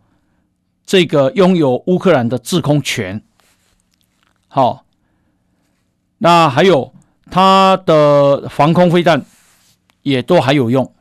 [0.92, 3.24] 这个拥有乌克兰的制空权，
[4.46, 4.84] 好，
[6.18, 6.92] 那还有
[7.30, 9.24] 它的防空飞弹。
[10.02, 10.92] 也都还有用，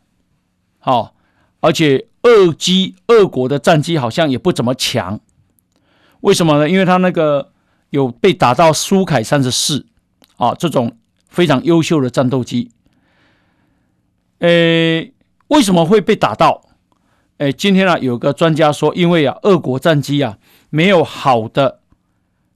[0.79, 1.13] 好，
[1.59, 5.19] 而且俄机俄国的战机好像也不怎么强，
[6.21, 6.69] 为什么呢？
[6.69, 7.51] 因为他那个
[7.89, 9.87] 有被打到苏凯三十四
[10.37, 10.95] 啊，这种
[11.27, 12.71] 非常优秀的战斗机，
[14.39, 15.11] 诶，
[15.47, 16.61] 为什么会被打到？
[17.41, 20.37] 哎，今天啊，有个专家说，因为啊，俄国战机啊
[20.69, 21.79] 没有好的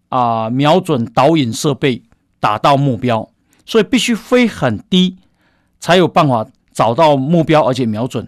[0.10, 2.04] 啊瞄准导引设备
[2.40, 3.28] 打到目标，
[3.66, 5.18] 所以必须飞很低。
[5.80, 8.28] 才有办法找到目标，而且瞄准。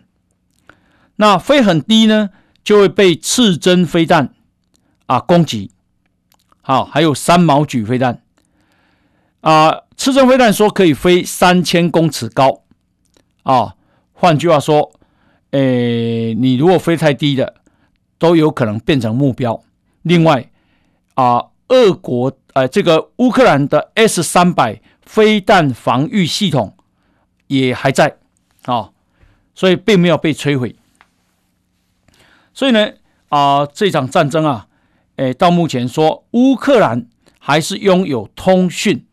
[1.18, 2.32] 那飞很低呢，
[2.64, 4.34] 就会被刺针飞弹
[5.06, 5.70] 啊攻击。
[6.62, 8.24] 好，还有三毛举飞弹
[9.42, 12.64] 啊，刺针飞弹说可以飞三千公尺高
[13.44, 13.76] 啊。
[14.14, 14.92] 换句话说，
[15.52, 17.56] 诶，你如果飞太低的，
[18.18, 19.64] 都有可能变成目标。
[20.02, 20.50] 另外
[21.16, 26.74] 啊，俄国呃，这个乌克兰的 S 三百飞弹防御系统。
[27.48, 28.18] 也还在
[28.66, 28.92] 啊、
[29.56, 30.76] 所以并没有被摧毁。
[32.54, 32.92] 所以呢，
[33.30, 34.68] 啊、这场战争啊，
[35.16, 37.08] 诶，到目前说乌克兰
[37.40, 39.06] 还是拥有通讯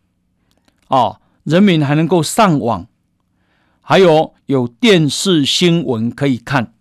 [0.88, 2.88] 啊、人民还能够上网，
[3.84, 6.72] 还有有电视新闻可以看。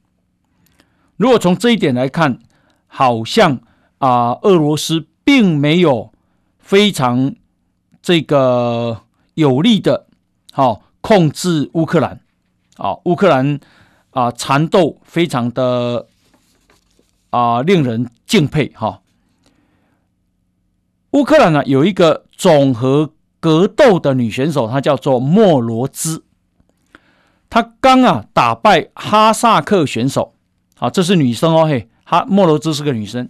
[1.17, 2.39] 如果从这一点来看，
[2.87, 3.59] 好像
[3.99, 6.11] 啊、俄罗斯并没有
[6.57, 7.35] 非常
[8.01, 9.01] 这个
[9.35, 10.07] 有力的，
[10.51, 10.81] 好、哦。
[11.05, 12.21] 控制乌克兰，
[12.77, 13.59] 啊，乌克兰
[14.11, 16.07] 啊，缠斗非常的
[17.29, 19.01] 啊，令人敬佩哈。
[21.11, 23.11] 乌克兰呢，有一个总和
[23.41, 26.23] 格斗的女选手，她叫做莫罗兹，
[27.53, 30.33] 她刚啊打败哈萨克选手，
[30.79, 33.29] 啊，这是女生哦，嘿，哈莫罗兹是个女生，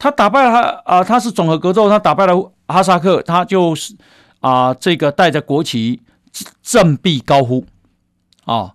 [0.00, 3.94] 她打败了她啊，她是总和格斗，她打败了哈萨克，她就是
[4.40, 6.02] 啊，这个带着国旗。
[6.62, 7.64] 振臂高呼
[8.44, 8.74] ：“啊！”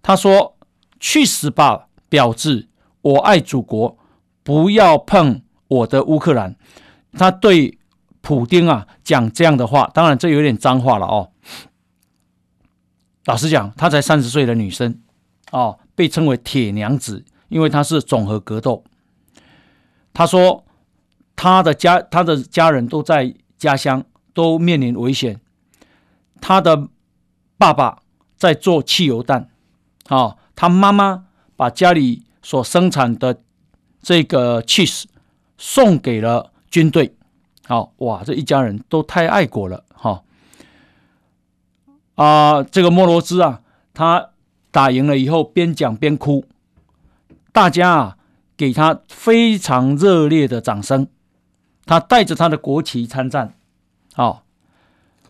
[0.00, 0.56] 他说
[1.00, 2.68] ：“去死吧，婊子！
[3.02, 3.98] 我爱祖国，
[4.42, 6.56] 不要碰我的乌克兰。”
[7.18, 7.78] 他对
[8.22, 11.30] 普丁啊讲这样的话，当然这有点脏话了哦。
[13.24, 15.00] 老实讲，她才三十岁的女生
[15.50, 18.84] 哦，被称为铁娘子，因为她是总和格斗。
[20.14, 20.64] 他说
[21.34, 24.04] ：“他的家，他的家人都在家乡，
[24.34, 25.40] 都面临危险。”
[26.38, 26.88] 他的
[27.56, 28.02] 爸爸
[28.36, 29.48] 在做汽油弹，
[30.08, 31.24] 啊，他妈妈
[31.56, 33.40] 把家里所生产的
[34.02, 35.04] 这个 cheese
[35.56, 37.14] 送给了军队，
[37.66, 40.22] 好哇，这一家人都太爱国了，哈
[42.14, 43.60] 啊，这个莫罗兹啊，
[43.94, 44.30] 他
[44.70, 46.44] 打赢了以后边讲边哭，
[47.52, 48.16] 大家啊
[48.56, 51.06] 给他非常热烈的掌声。
[51.84, 53.54] 他带着他的国旗参战，
[54.14, 54.44] 好。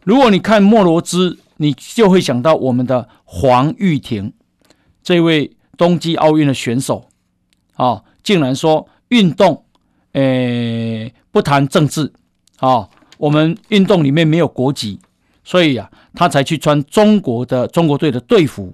[0.04, 4.32] 如果你看莫罗兹，你就会想到我们的黄玉婷，
[5.02, 7.06] 这位冬季奥运的选手，
[7.74, 9.64] 啊，竟然说运动，
[10.12, 12.12] 诶，不谈政治，
[12.58, 15.00] 啊，我们运动里面没有国籍，
[15.44, 18.72] 所以啊，他才去穿中国的中国队的队服，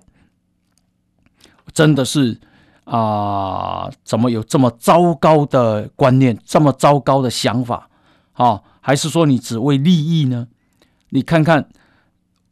[1.72, 2.40] 真的是
[2.84, 7.88] 啊，怎么有这么糟糕的观念，这么糟糕的想法，
[8.32, 10.48] 啊，还是说你只为利益呢？
[11.10, 11.68] 你看看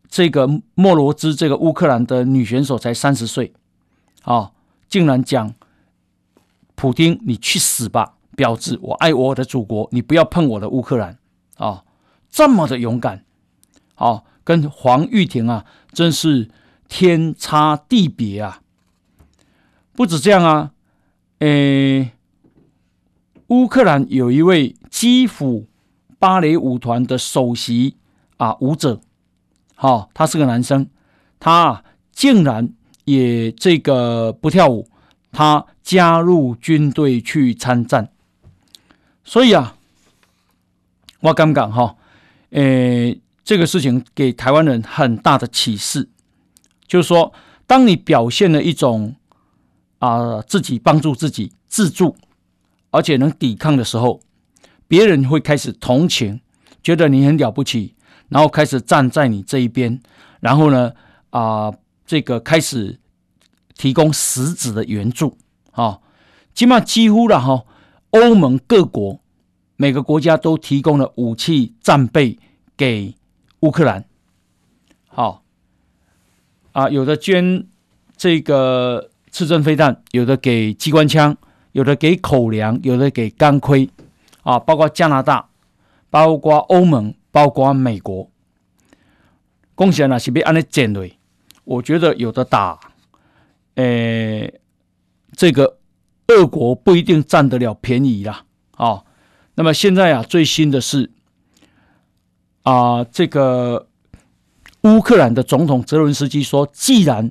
[0.09, 3.53] 这个莫罗兹，这个乌克兰的女选手才三十岁，
[4.22, 4.53] 啊，
[4.88, 5.55] 竟然讲
[6.75, 8.79] 普丁，你去死吧，婊子！
[8.83, 11.18] 我爱我的祖国，你不要碰我的乌克兰
[11.57, 11.83] 啊！
[12.31, 13.25] 这么的勇敢，
[13.94, 16.48] 啊，跟黄玉婷啊，真是
[16.88, 18.62] 天差地别啊！
[19.92, 20.70] 不止这样啊，
[21.40, 22.12] 诶，
[23.48, 25.66] 乌克兰有一位基辅
[26.20, 27.96] 芭蕾舞团的首席。
[28.38, 29.00] 啊，舞者，
[29.76, 30.90] 好、他是个男生，
[31.40, 31.82] 他
[32.12, 32.68] 竟然
[33.06, 34.90] 也这个不跳舞，
[35.32, 38.12] 他加入军队去参战。
[39.24, 39.74] 所以啊，
[41.20, 41.96] 我敢讲哈，
[42.50, 46.09] 诶，这个事情给台湾人很大的启示，
[46.88, 47.32] 就是说，
[47.64, 49.14] 当你表现了一种
[50.00, 52.16] 啊自己帮助自己自助，
[52.90, 54.20] 而且能抵抗的时候，
[54.88, 56.40] 别人会开始同情，
[56.82, 57.94] 觉得你很了不起。
[58.28, 60.00] 然后开始站在你这一边，
[60.40, 60.90] 然后呢，
[61.30, 62.98] 啊、呃，这个开始
[63.76, 65.38] 提供实质的援助
[65.70, 66.00] 啊，
[66.52, 67.64] 起码几乎了哈，
[68.11, 69.20] 欧盟各国
[69.76, 72.37] 每个国家都提供了武器战备
[72.76, 73.14] 给
[73.66, 74.05] 乌克兰，
[75.09, 75.42] 好，
[76.72, 77.66] 啊，有的捐
[78.16, 81.37] 这个刺针飞弹，有的给机关枪，
[81.72, 83.90] 有的给口粮，有的给钢盔，
[84.42, 85.48] 啊，包括加拿大，
[86.09, 87.12] 包括欧盟。
[87.33, 88.31] 包括美国，
[89.74, 91.18] 贡献那是被按的减锐，
[91.64, 92.81] 我觉得有的打，
[93.74, 94.50] 呃，
[95.33, 95.76] 这个
[96.29, 99.05] 俄国不一定占得了便宜啦，啊、
[99.57, 101.11] 那么现在啊，最新的是
[102.66, 103.87] 啊，这个
[104.83, 107.31] 乌克兰的总统泽伦斯基说，既然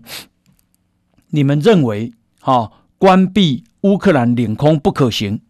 [1.28, 5.42] 你们认为哈、哦、关闭乌克兰领空不可行，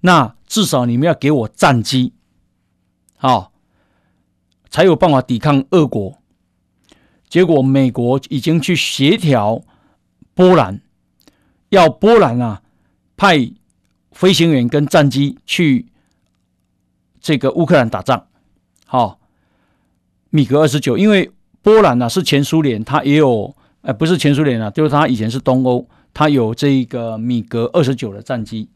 [0.00, 2.12] 那至少你们要给我战机。
[3.18, 3.52] 啊、哦，
[4.68, 6.18] 才有办法抵抗俄国。
[7.28, 9.62] 结果美国已经去协调
[10.34, 10.80] 波兰，
[11.68, 12.62] 要波兰啊
[13.16, 13.52] 派
[14.10, 15.86] 飞行员跟战机去
[17.20, 18.26] 这个乌克兰打仗。
[18.92, 19.16] 好、哦，
[20.28, 21.30] 米格二十九，因为
[21.62, 28.68] 波兰呢、啊、是前苏联，它也有，呃，不是前苏联啊，就是它以前是东欧，它有这个米格二十九的战机。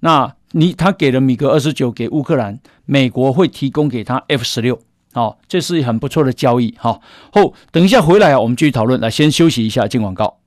[0.00, 4.80] 那你他给了米格二十九给乌克兰，美国会提供给他 F 十六，
[5.12, 7.02] 好，这是很不错的交易，好。
[7.30, 8.98] 后等一下回来啊，我们继续讨论。
[8.98, 10.38] 来，先休息一下，进广告。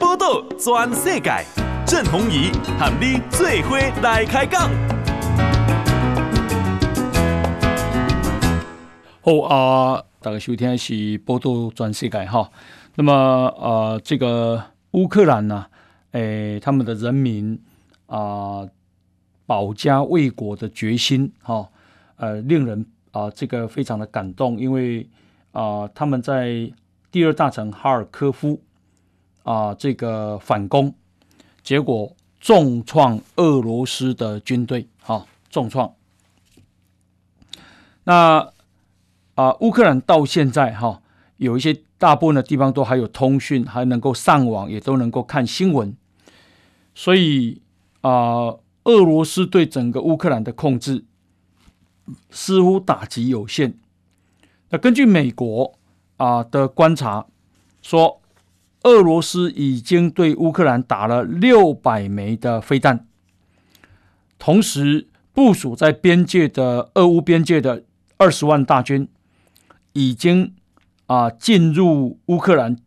[0.00, 1.44] 报道全世界，
[1.86, 4.68] 郑弘仪喊你最伙来开讲。
[9.28, 12.48] 好啊，大家收听的是报道全世界哈。
[12.94, 13.12] 那么
[13.58, 14.62] 呃，这个。
[14.92, 15.70] 乌克兰呢、啊？
[16.12, 17.60] 诶，他们的人民
[18.06, 18.64] 啊、
[19.44, 21.68] 保家卫国的决心，哈、
[22.14, 25.08] 呃，令人啊、这个非常的感动，因为
[25.50, 26.72] 啊、他们在
[27.10, 28.62] 第二大城哈尔科夫
[29.42, 30.94] 啊、这个反攻，
[31.64, 35.92] 结果重创俄罗斯的军队，哈、重创。
[38.04, 38.48] 那
[39.36, 41.00] 啊、乌克兰到现在，哈、
[41.36, 41.80] 有一些。
[41.98, 45.96] 大部分的地方都还有通讯，还能够上网，也都能够看新闻。
[46.94, 47.62] 所以
[48.02, 51.06] 啊、俄罗斯对整个乌克兰的控制
[52.28, 53.78] 似乎打击有限。
[54.68, 55.78] 那根据美国
[56.18, 57.24] 啊、的观察
[57.80, 58.20] 说，
[58.82, 63.06] 俄罗斯已经对乌克兰打了六百枚的飞弹，
[64.38, 67.84] 同时部署在边界的俄乌边界的
[68.18, 69.08] 二十万大军
[69.96, 70.54] 已经。
[71.08, 72.78] 啊，进入乌克兰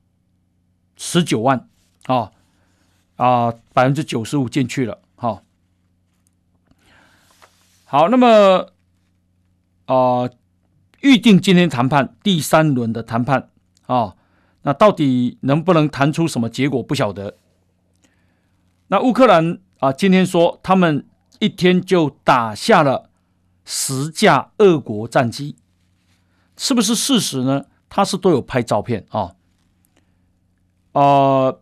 [0.97, 1.69] 十九万
[2.07, 2.33] 啊
[3.15, 4.99] 啊，百分之九十五进去了。
[5.15, 5.41] 好、啊，
[7.85, 8.73] 好，那么
[9.85, 10.29] 啊，
[10.99, 13.49] 预定今天谈判第三轮的谈判
[13.85, 14.17] 啊，
[14.63, 16.83] 那到底能不能谈出什么结果？
[16.83, 17.37] 不晓得。
[18.87, 21.07] 那乌克兰啊，今天说他们
[21.39, 23.09] 一天就打下了
[23.63, 25.55] 十架俄国战机。
[26.59, 27.65] 是不是事实呢？
[27.87, 29.33] 他是都有拍照片啊。
[30.91, 31.61] 呃，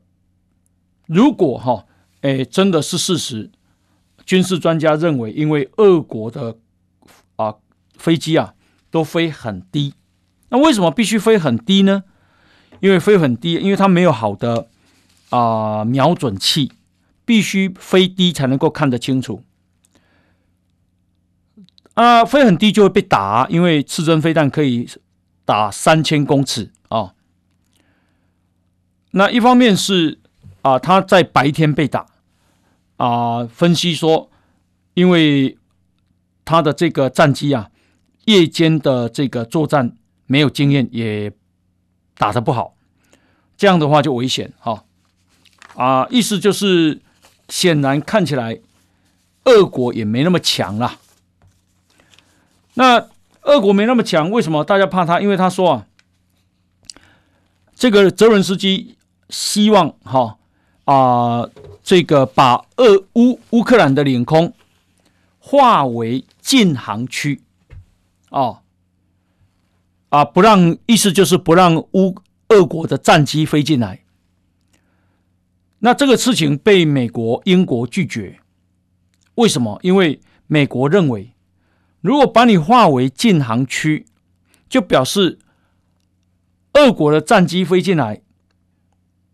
[1.06, 1.86] 如果哈，
[2.22, 3.52] 哎，真的是事实，
[4.26, 6.58] 军事专家认为，因为俄国的
[7.36, 7.54] 啊
[7.95, 8.56] 飞机啊
[8.89, 9.93] 都飞很低，
[10.50, 12.04] 那为什么必须飞很低呢？
[12.80, 14.68] 因为飞很低，因为它没有好的
[15.30, 16.72] 啊、瞄准器，
[17.24, 19.43] 必须飞低才能够看得清楚。
[21.98, 24.88] 啊，飞很低就会被打，因为刺针飞弹可以
[25.45, 27.16] 打三千公尺啊。
[29.10, 30.20] 那一方面是
[30.62, 32.06] 啊，他在白天被打
[32.98, 34.30] 啊，分析说，
[34.93, 35.58] 因为
[36.45, 37.72] 他的这个战机啊，
[38.26, 41.34] 夜间的这个作战没有经验，也
[42.16, 42.76] 打得不好，
[43.58, 44.84] 这样的话就危险哈
[45.76, 47.02] 啊，意思就是
[47.50, 48.60] 显然看起来
[49.45, 51.00] 俄国也没那么强了。
[52.80, 53.10] 那
[53.42, 55.20] 俄国没那么强，为什么大家怕他？
[55.20, 55.88] 因为他说啊，
[57.74, 58.96] 这个泽伦斯基
[59.30, 60.38] 希望哈
[60.86, 61.50] 啊、
[61.82, 64.54] 这个把俄乌乌克兰的领空
[65.40, 67.42] 划为禁航区，
[68.30, 68.60] 哦
[70.10, 72.16] 啊，不让，意思就是不让乌
[72.50, 74.02] 俄国的战机飞进来。
[75.80, 78.40] 那这个事情被美国、英国拒绝，
[79.34, 79.80] 为什么？
[79.82, 81.34] 因为美国认为。
[82.02, 84.06] 如果把你划为禁航区，
[84.70, 85.39] 就表示
[86.74, 88.22] 俄国的战机飞进来，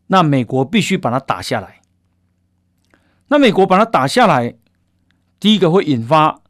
[0.08, 1.82] 那美国必须把它打下来。
[3.28, 4.56] 那美国把它打下来，
[5.40, 6.42] 第一个会引发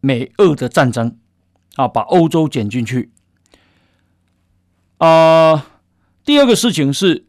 [0.00, 1.18] 美俄的战争，
[1.74, 3.10] 啊，把欧洲卷进去。
[4.98, 5.66] 啊、
[6.24, 7.26] 第二个事情是，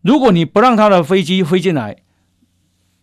[0.00, 1.96] 如果你不让他的飞机飞进来，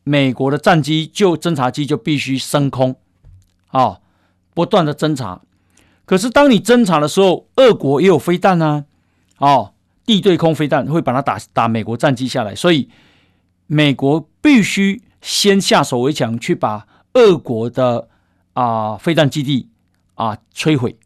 [0.04, 2.96] 美国的战机就侦察机就必须升空，
[3.68, 4.00] 啊。
[4.54, 5.42] 不断的侦查，
[6.06, 8.86] 可是当你侦查的时候，俄国也有飞弹啊，
[9.38, 9.74] 哦，
[10.06, 12.90] 地对空飞弹会把它打打美国战机下来，所以
[13.68, 18.08] 美国必须先下手为强，去把俄国的
[18.54, 19.70] 啊、飞弹基地
[20.16, 20.98] 啊、摧毁。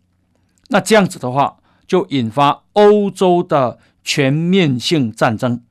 [0.70, 5.62] 那这样子的话，就引发欧洲的全面性战争，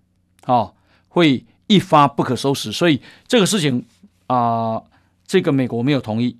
[0.44, 0.72] 啊、
[1.08, 2.72] 会一发不可收拾。
[2.72, 3.84] 所以这个事情
[4.28, 4.82] 啊、
[5.26, 6.38] 这个美国没有同意。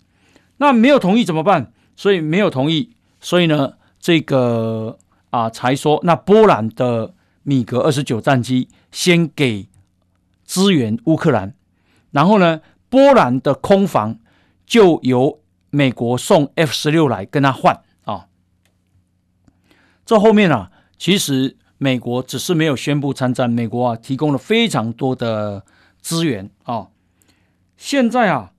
[0.59, 1.73] 那没有同意怎么办？
[1.95, 4.99] 所以没有同意，所以呢，这个
[5.31, 9.69] 啊，才说那波兰的米格二十九战机先给
[10.45, 11.55] 支援乌克兰，
[12.11, 14.19] 然后呢，波兰的空防
[14.67, 15.41] 就由
[15.71, 18.27] 美国送 F 十六来跟他换啊。
[20.05, 25.65] 这后面啊，其实美国只是没有宣布参战，美国啊提供了非常多的
[26.01, 26.89] 资源啊。
[27.77, 28.53] 现在啊。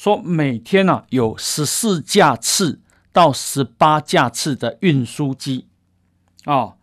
[0.00, 2.80] 说每天呢、啊、有十四架次
[3.12, 5.66] 到十八架次的运输机，
[6.44, 6.74] 啊、哦，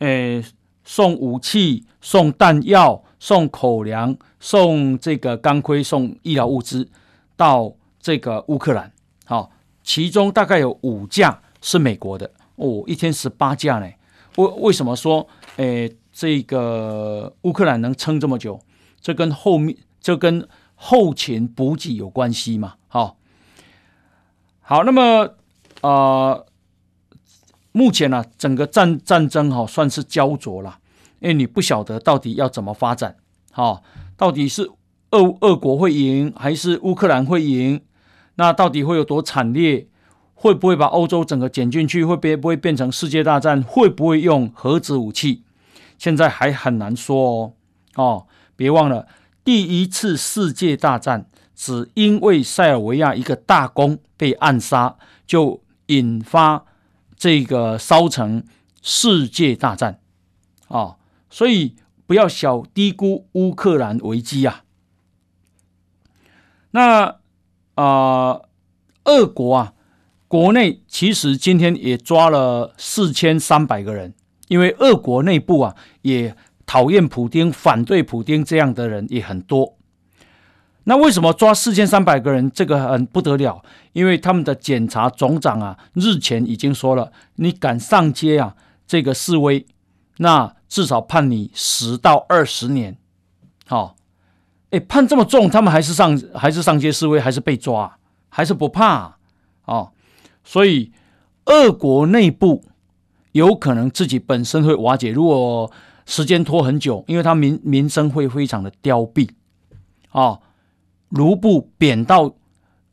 [0.00, 0.44] 诶，
[0.82, 6.88] 送武器、送弹药、送口粮、送这个钢盔、送医疗物资
[7.36, 8.92] 到这个乌克兰，
[9.26, 9.52] 好、
[9.84, 13.88] 其中大概有五架是美国的哦，一天十八架呢。
[14.34, 15.24] 为为什么说
[15.54, 18.60] 诶这个乌克兰能撑这么久？
[19.00, 20.48] 这跟后面这跟。
[20.82, 22.76] 后勤补给有关系嘛？
[22.88, 23.18] 好，
[24.62, 25.34] 好，那么、
[25.82, 26.46] 呃，
[27.70, 30.78] 目前呢、啊，整个战战争哈、哦、算是焦灼了，
[31.18, 33.14] 因为你不晓得到底要怎么发展，
[33.52, 33.82] 好、哦，
[34.16, 34.70] 到底是
[35.10, 37.82] 俄俄国会赢还是乌克兰会赢？
[38.36, 39.86] 那到底会有多惨烈？
[40.34, 42.02] 会不会把欧洲整个卷进去？
[42.02, 43.62] 会不会不会变成世界大战？
[43.62, 45.44] 会不会用核子武器？
[45.98, 47.52] 现在还很难说哦。
[47.96, 48.26] 哦，
[48.56, 49.06] 别忘了。
[49.42, 56.64] 第一次世界大战只因为塞尔维亚一个大公被暗杀，就引发
[57.16, 58.44] 这个烧成
[58.82, 59.98] 世界大战
[60.68, 60.96] 啊！
[61.30, 61.74] 所以
[62.06, 64.64] 不要小低估乌克兰危机啊。
[66.72, 67.16] 那啊、
[67.74, 68.48] 呃，
[69.04, 69.72] 俄国啊，
[70.28, 74.14] 国内其实今天也抓了四千三百个人，
[74.48, 76.36] 因为俄国内部啊也。
[76.70, 79.76] 讨厌普丁、反对普丁这样的人也很多。
[80.84, 82.48] 那为什么抓四千三百个人？
[82.48, 83.60] 这个很不得了，
[83.92, 88.54] 因为他们的检察总长啊，日前已经说了，你敢上街啊，
[88.86, 89.66] 这个示威，
[90.18, 92.96] 那至少判你十到二十年。
[93.66, 93.94] 好、哦，
[94.70, 97.98] 哎，判这么重，他们还是上还是上街示威，还是被抓，
[98.28, 99.16] 还是不怕啊？
[99.64, 99.90] 哦、
[100.44, 100.92] 所以
[101.46, 102.62] 俄国内部
[103.32, 105.10] 有可能自己本身会瓦解。
[105.10, 105.68] 如果
[106.06, 109.30] 时间拖很久，因为他民民生会非常的凋敝，
[110.10, 110.40] 啊，
[111.08, 112.34] 卢布贬到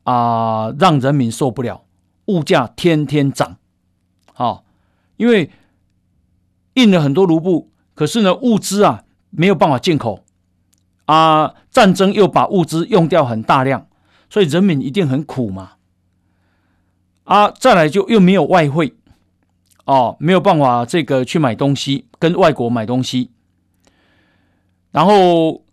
[0.03, 1.84] 啊、让人民受不了，
[2.26, 3.58] 物价天天涨，
[4.34, 4.62] 啊，
[5.18, 5.51] 因为
[6.76, 10.24] 印了很多卢布，可是呢，物资啊没有办法进口。
[11.05, 13.88] 啊，战争又把物资用掉很大量，
[14.30, 15.76] 所以人民一定很苦嘛。
[17.24, 18.97] 啊，再来就又没有外汇，
[19.88, 23.31] 哦，没有办法这个去买东西，跟外国买东西。
[24.91, 25.63] 然后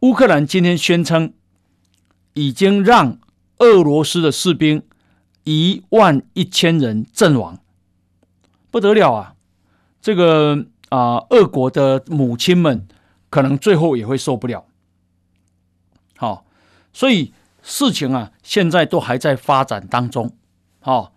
[0.00, 1.34] 乌克兰今天宣称，
[2.32, 3.18] 已经让
[3.58, 4.82] 俄罗斯的士兵
[5.44, 7.58] 一万一千人阵亡，
[8.70, 9.34] 不得了啊！
[10.00, 12.88] 这个啊，俄国的母亲们
[13.28, 14.64] 可能最后也会受不了。
[16.16, 16.46] 好，
[16.94, 20.32] 所以事情啊，现在都还在发展当中。
[20.80, 21.12] 好，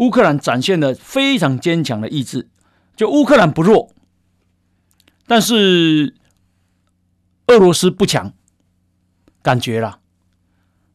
[0.00, 2.48] 乌克兰展现了非常坚强的意志，
[2.96, 3.90] 就乌克兰不弱，
[5.26, 6.14] 但是
[7.46, 8.32] 俄罗斯不强，
[9.42, 10.00] 感觉了。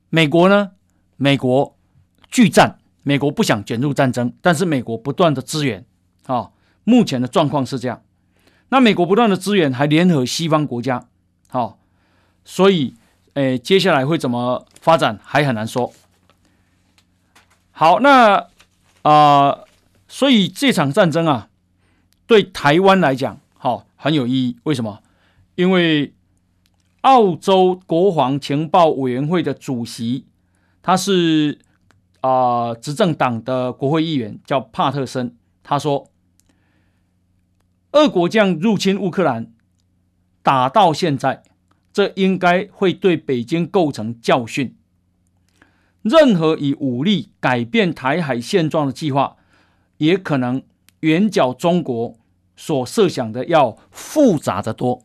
[0.10, 0.72] 美国呢？
[1.18, 1.78] 美国
[2.30, 5.86] 拒战，美国不想卷入战争，但是美国不断的支援。
[6.26, 6.50] 啊，
[6.84, 8.02] 目前的状况是这样。
[8.70, 11.08] 那美国不断的支援，还联合西方国家。
[11.48, 11.78] 好，
[12.44, 12.96] 所以，
[13.36, 15.94] 诶，接下来会怎么发展还很难说。
[17.72, 18.48] 好，那
[19.06, 19.66] 啊、
[20.08, 21.50] 所以这场战争啊，
[22.26, 24.58] 对台湾来讲，好、哦、很有意义。
[24.64, 25.04] 为什么？
[25.54, 26.16] 因为
[27.02, 30.26] 澳洲国防情报委员会的主席，
[30.82, 31.60] 他是
[32.22, 35.38] 啊、执政党的国会议员，叫帕特森。
[35.62, 36.10] 他说，
[37.92, 39.54] 俄国将入侵乌克兰，
[40.42, 41.44] 打到现在，
[41.94, 44.76] 这应该会对北京构成教训。
[46.06, 49.38] 任何以武力改变台海现状的计划，
[49.98, 50.62] 也可能
[51.00, 52.14] 远较中国
[52.56, 55.02] 所设想的要复杂的多。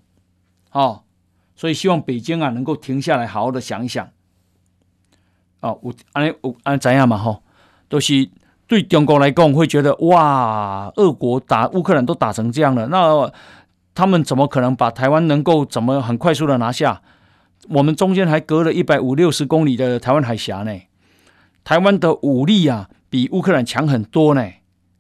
[0.73, 1.05] 哦，
[1.57, 4.07] 所以希望北京啊能够停下来，好好的想一想。
[5.61, 7.17] 哦，我安我安怎样嘛？
[7.17, 7.41] 哈，
[7.89, 8.29] 都是
[8.67, 13.33] 对中国来讲会觉得哇，俄国打乌克兰都打成这样了，那
[13.95, 17.01] 他们怎么可能把台湾能够怎么很快速的拿下？
[17.71, 20.79] 我们中间还隔了一百五六十公里的台湾海峡呢。
[21.65, 24.45] 台湾的武力啊，比乌克兰强很多呢。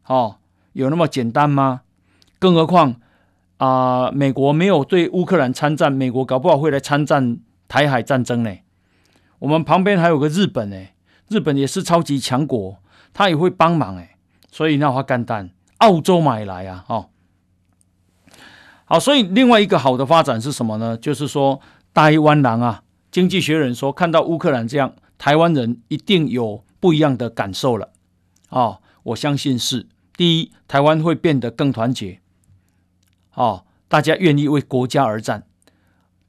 [0.06, 0.36] 哦，
[0.72, 1.82] 有那么简单吗？
[2.38, 2.96] 更何况
[3.58, 7.38] 啊、美国没有对乌克兰参战，美国搞不好会来参战
[7.68, 8.50] 台海战争呢。
[9.38, 10.76] 我们旁边还有个日本呢，
[11.28, 12.78] 日本也是超级强国，
[13.12, 14.16] 他也会帮忙哎。
[14.50, 17.10] 所以那话干单，澳洲买来啊，哦，
[18.86, 20.96] 好，所以另外一个好的发展是什么呢？
[20.96, 21.60] 就是说，
[21.92, 24.92] 台湾人啊，经济学人说，看到乌克兰这样。
[25.20, 27.92] 台湾人一定有不一样的感受了，
[28.48, 29.86] 哦，我相信是。
[30.16, 32.20] 第一，台湾会变得更团结，
[33.34, 35.46] 哦，大家愿意为国家而战。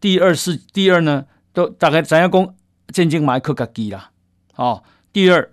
[0.02, 2.54] 第二是第二呢，都大概怎样讲，
[2.90, 4.12] 渐渐买克格基了，
[4.58, 4.84] 哦，
[5.14, 5.50] 第二，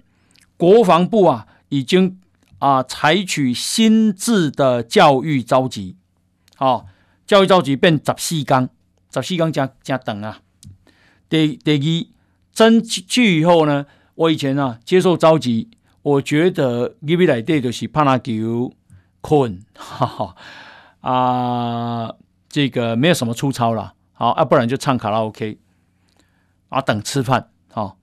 [0.57, 2.18] 国防部啊已经
[2.59, 5.97] 啊采取新制的教育召集，
[6.59, 6.86] 哦，
[7.24, 8.68] 教育召集变十四纲，
[9.14, 10.41] 十四纲加加等啊，
[11.28, 12.17] 第第二。
[12.59, 13.86] 升去以后呢，
[14.16, 15.68] 我以前啊接受召集，
[16.02, 18.72] 我觉得里面来的就是拍篮球、
[19.20, 20.34] 困，哈 哈
[21.00, 22.14] 啊，
[22.48, 25.59] 这个没有什么粗糙了，好啊，不然就唱卡拉 OK
[26.70, 27.96] 啊，等吃饭，好。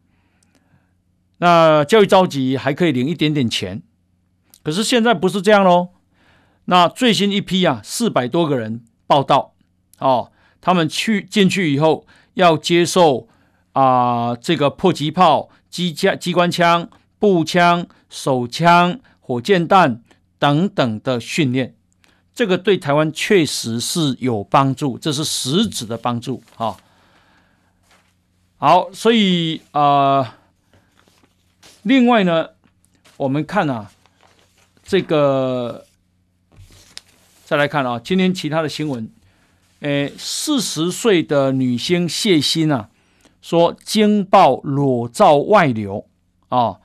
[1.40, 3.84] 那教育召集还可以领一点点钱，
[4.64, 5.90] 可是现在不是这样喽。
[6.64, 9.54] 那最新一批啊，四百多个人报道，
[10.00, 10.32] 哦，
[10.62, 13.28] 他们去进去以后要接受。
[13.76, 20.02] 啊、这个迫击炮、机枪、机关枪、步枪、手枪、火箭弹
[20.40, 21.76] 等等的训练，
[22.34, 26.78] 这个对台湾确实是有帮助，这是实质的帮助啊、
[28.56, 30.38] 好，所以啊、
[31.84, 32.52] 另外呢，
[33.18, 33.92] 我们看啊，
[34.84, 35.86] 这个
[37.44, 39.12] 再来看啊，今天其他的新闻，
[39.82, 42.90] 诶，四十岁的女星谢欣啊。
[43.46, 46.08] 说惊爆裸照外流
[46.50, 46.80] 啊，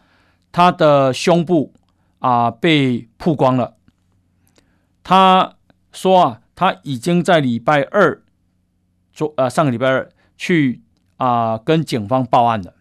[0.52, 1.72] 他的胸部
[2.18, 3.78] 啊被曝光了。
[5.02, 5.54] 他
[5.90, 8.22] 说啊，他已经在礼拜二，
[9.10, 10.82] 昨呃上个礼拜二去
[11.16, 12.74] 啊跟警方报案了。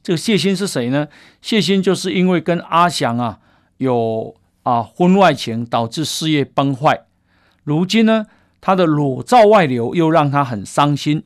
[0.00, 1.08] 这个谢欣是谁呢？
[1.42, 3.40] 谢欣就是因为跟阿翔啊
[3.78, 7.06] 有啊婚外情，导致事业崩坏。
[7.64, 8.26] 如今呢，
[8.60, 11.24] 他的裸照外流又让他很伤心。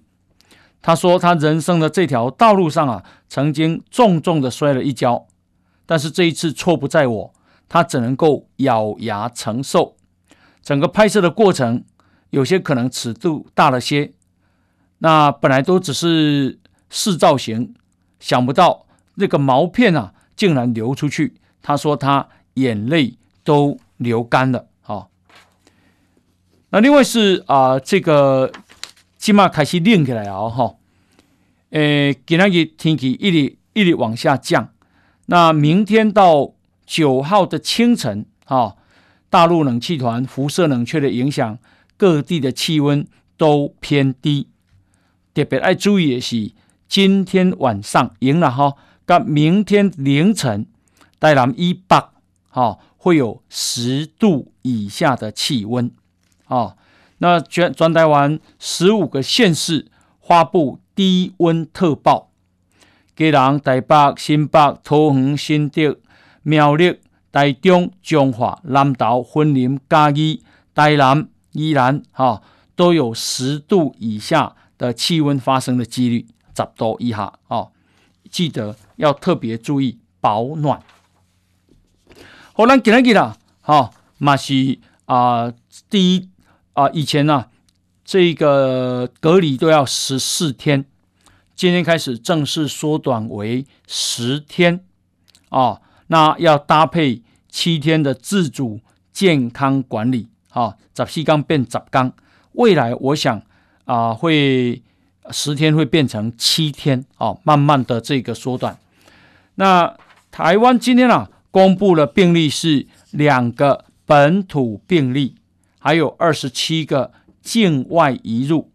[0.89, 5.27] 他说：“他人生的这条道路上啊，曾经重重的摔了一跤，
[5.85, 7.35] 但是这一次错不在我，
[7.69, 9.97] 他只能够咬牙承受。
[10.63, 11.85] 整个拍摄的过程
[12.31, 14.15] 有些可能尺度大了些，
[15.01, 16.59] 那本来都只是
[16.89, 17.75] 试造型，
[18.19, 18.87] 想不到
[19.17, 21.35] 那个毛片啊竟然流出去。
[21.61, 24.65] 他说他眼泪都流干了。
[24.81, 25.11] 好，
[26.71, 28.51] 那另外是啊、这个
[29.19, 30.77] 起码开始练起来了哈。
[31.71, 34.73] 诶，今天的天气一直一直往下降。
[35.27, 36.55] 那明天到
[36.87, 38.77] 九号的清晨，哈，
[39.29, 41.59] 大陆冷气团辐射冷却的影响，
[41.99, 43.07] 各地的气温
[43.37, 44.49] 都偏低。
[45.35, 46.53] 特别要注意的是，
[46.89, 50.67] 今天晚上赢了哈，到明天凌晨，
[51.21, 52.03] 台南以北，
[52.49, 55.91] 哈，会有十度以下的气温，
[56.47, 56.77] 啊，
[57.19, 59.91] 那全转台湾十五个县市
[60.23, 62.33] 发布低温特报，
[63.15, 65.97] 基隆、台北、新北、桃园、新竹、
[66.43, 66.99] 苗栗、
[67.31, 70.43] 台中、彰化、南投、云林、嘉义、
[70.75, 72.43] 台南、宜兰，哈，
[72.75, 76.27] 都有十度以下的气温发生的几率，
[76.57, 77.71] 十度以下，哦，
[78.29, 80.83] 记得要特别注意保暖。
[82.55, 85.53] 好，咱今日啦，哈，嘛是啊，
[85.89, 86.29] 第一
[86.73, 87.49] 啊，以前呢、啊。
[88.09, 90.87] 这个隔离都要十四天，
[91.55, 94.83] 今天开始正式缩短为十天，
[95.51, 98.81] 啊，那要搭配七天的自主
[99.13, 102.11] 健康管理，啊，十四缸变十缸，
[102.53, 103.43] 未来我想
[103.85, 104.81] 啊，会
[105.31, 108.79] 十天会变成七天，啊，慢慢的这个缩短。
[109.57, 109.95] 那
[110.31, 115.35] 台湾今天啊，公布了病例是两个本土病例，
[115.79, 117.13] 还有二十七个。
[117.49, 118.71] 境外移入，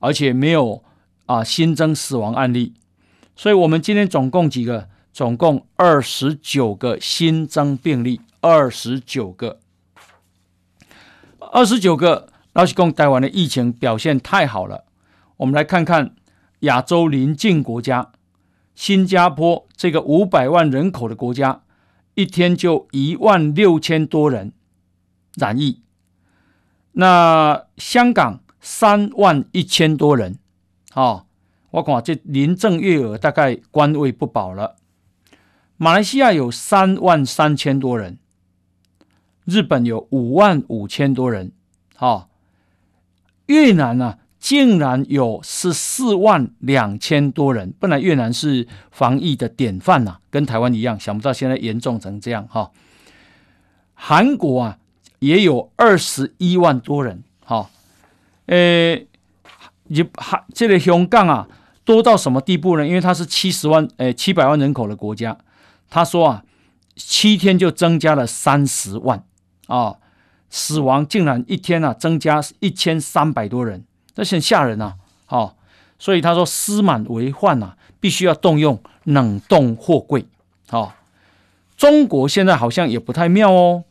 [0.00, 0.84] 而且没有
[1.24, 2.74] 啊新增死亡案例，
[3.34, 4.88] 所以我们今天总共几个？
[5.10, 9.58] 总共二十九个新增病例，二十九个，
[11.40, 12.28] 二十九个。
[12.52, 14.84] 老实讲，台湾的疫情表现太好了。
[15.38, 16.14] 我们来看看
[16.60, 18.12] 亚洲邻近国家，
[18.76, 21.62] 新加坡这个五百万人口的国家，
[22.14, 24.52] 一天就一万六千多人
[25.34, 25.80] 染疫。
[27.00, 30.36] 那香港三万一千多人，
[30.94, 31.26] 哦，
[31.70, 34.74] 我看这林郑月娥大概官位不保了。
[35.76, 38.18] 马来西亚有三万三千多人，
[39.44, 41.52] 日本有五万五千多人，
[41.98, 42.26] 哦，
[43.46, 47.72] 越南呢、啊、竟然有十四万两千多人。
[47.78, 52.70] 本来越南是防疫的典范呐、啊，跟台湾一样，想不到现在严重成这样哈、哦。
[53.94, 54.78] 韩国啊。
[55.20, 57.70] 也有二十一万多人，好，
[58.46, 59.00] 呃，
[59.88, 61.48] 也还这个香港啊，
[61.84, 62.86] 多到什么地步呢？
[62.86, 65.36] 因为它是七十万，呃，七百万人口的国家，
[65.90, 66.44] 他说啊，
[66.94, 69.24] 七天就增加了三十万
[69.66, 69.96] 啊，
[70.50, 74.94] 死亡竟然一天啊增加一千三百多人，这是很吓人呐，
[75.26, 75.56] 好，
[75.98, 80.26] 所以他说司满为患呐，必须要动用冷冻货柜，
[80.68, 80.94] 好，
[81.76, 83.84] 中国现在好像也不太妙哦。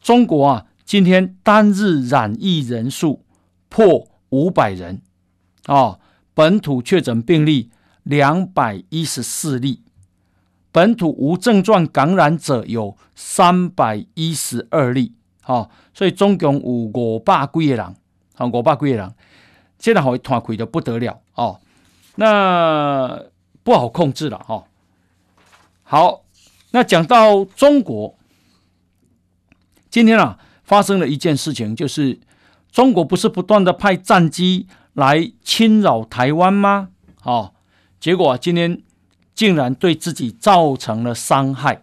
[0.00, 3.22] 中国啊，今天单日染疫人数
[3.68, 5.02] 破五百人，
[5.66, 6.00] 啊、哦，
[6.32, 7.70] 本土确诊病例
[8.02, 9.82] 两百一十四例，
[10.72, 17.94] 本土无症状感染者有三百一十二例，啊、哦，所以总共有五百几个人，
[18.36, 19.14] 啊，五百几个人，
[19.78, 21.60] 现在好像团亏的不得了，哦，
[22.14, 23.22] 那
[23.62, 24.64] 不好控制了，哈、哦，
[25.82, 26.22] 好，
[26.70, 28.16] 那讲到中国。
[29.90, 32.20] 今天啊，发生了一件事情，就是
[32.70, 36.90] 中国不是不断的派战机来侵扰台湾吗？
[37.24, 37.52] 哦，
[37.98, 38.80] 结果啊，今天
[39.34, 41.82] 竟然对自己造成了伤害。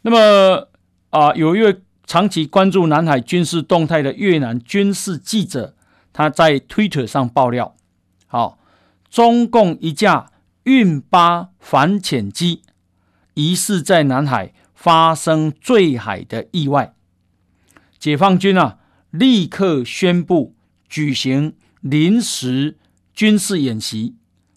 [0.00, 0.68] 那么
[1.10, 5.74] 啊，有一位长期关注南海军事动态的越南军事记者，
[6.14, 7.76] 他在 Twitter 上爆料：
[8.26, 8.58] 好，
[9.10, 10.30] 中共一架
[10.62, 12.62] 运八反潜机
[13.34, 14.54] 疑似在南海。
[14.84, 16.92] 发生坠海的意外，
[17.98, 18.78] 解放军啊，
[19.10, 20.54] 立刻宣布
[20.90, 22.76] 举行临时
[23.14, 24.14] 军事演习，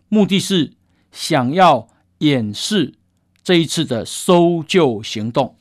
[0.09, 0.73] 目的是
[1.13, 2.95] 想要演示
[3.41, 5.55] 这一次的搜救行动。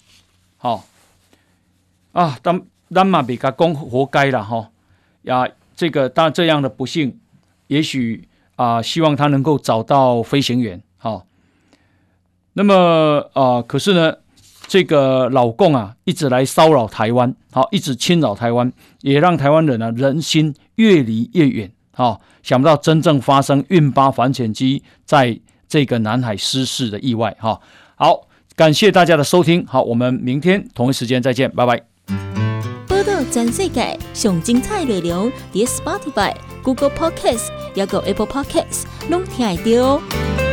[0.57, 0.85] 好
[2.11, 4.73] 啊，当当马比卡公活该了哈
[5.23, 7.21] 呀，这个当这样的不幸，
[7.69, 10.83] 也许啊，希望他能够找到飞行员。
[10.97, 11.25] 好，
[12.55, 14.17] 那么啊，可是呢？
[14.67, 25.39] 这个老共啊，一直来骚扰台湾，好，一直侵扰台湾，也让台湾人呢人心越离越远，好，想不到真正发生运八反潜机在
[25.69, 27.61] 这个南海失事的意外，哈，
[27.95, 31.83] 好，感谢大家的收听，好，我们明天同一时间再见，拜拜。
[32.89, 40.46] 报道全世界上精彩内容，点 Spotify、Google Podcasts，还有 Apple Podcasts，拢听得到。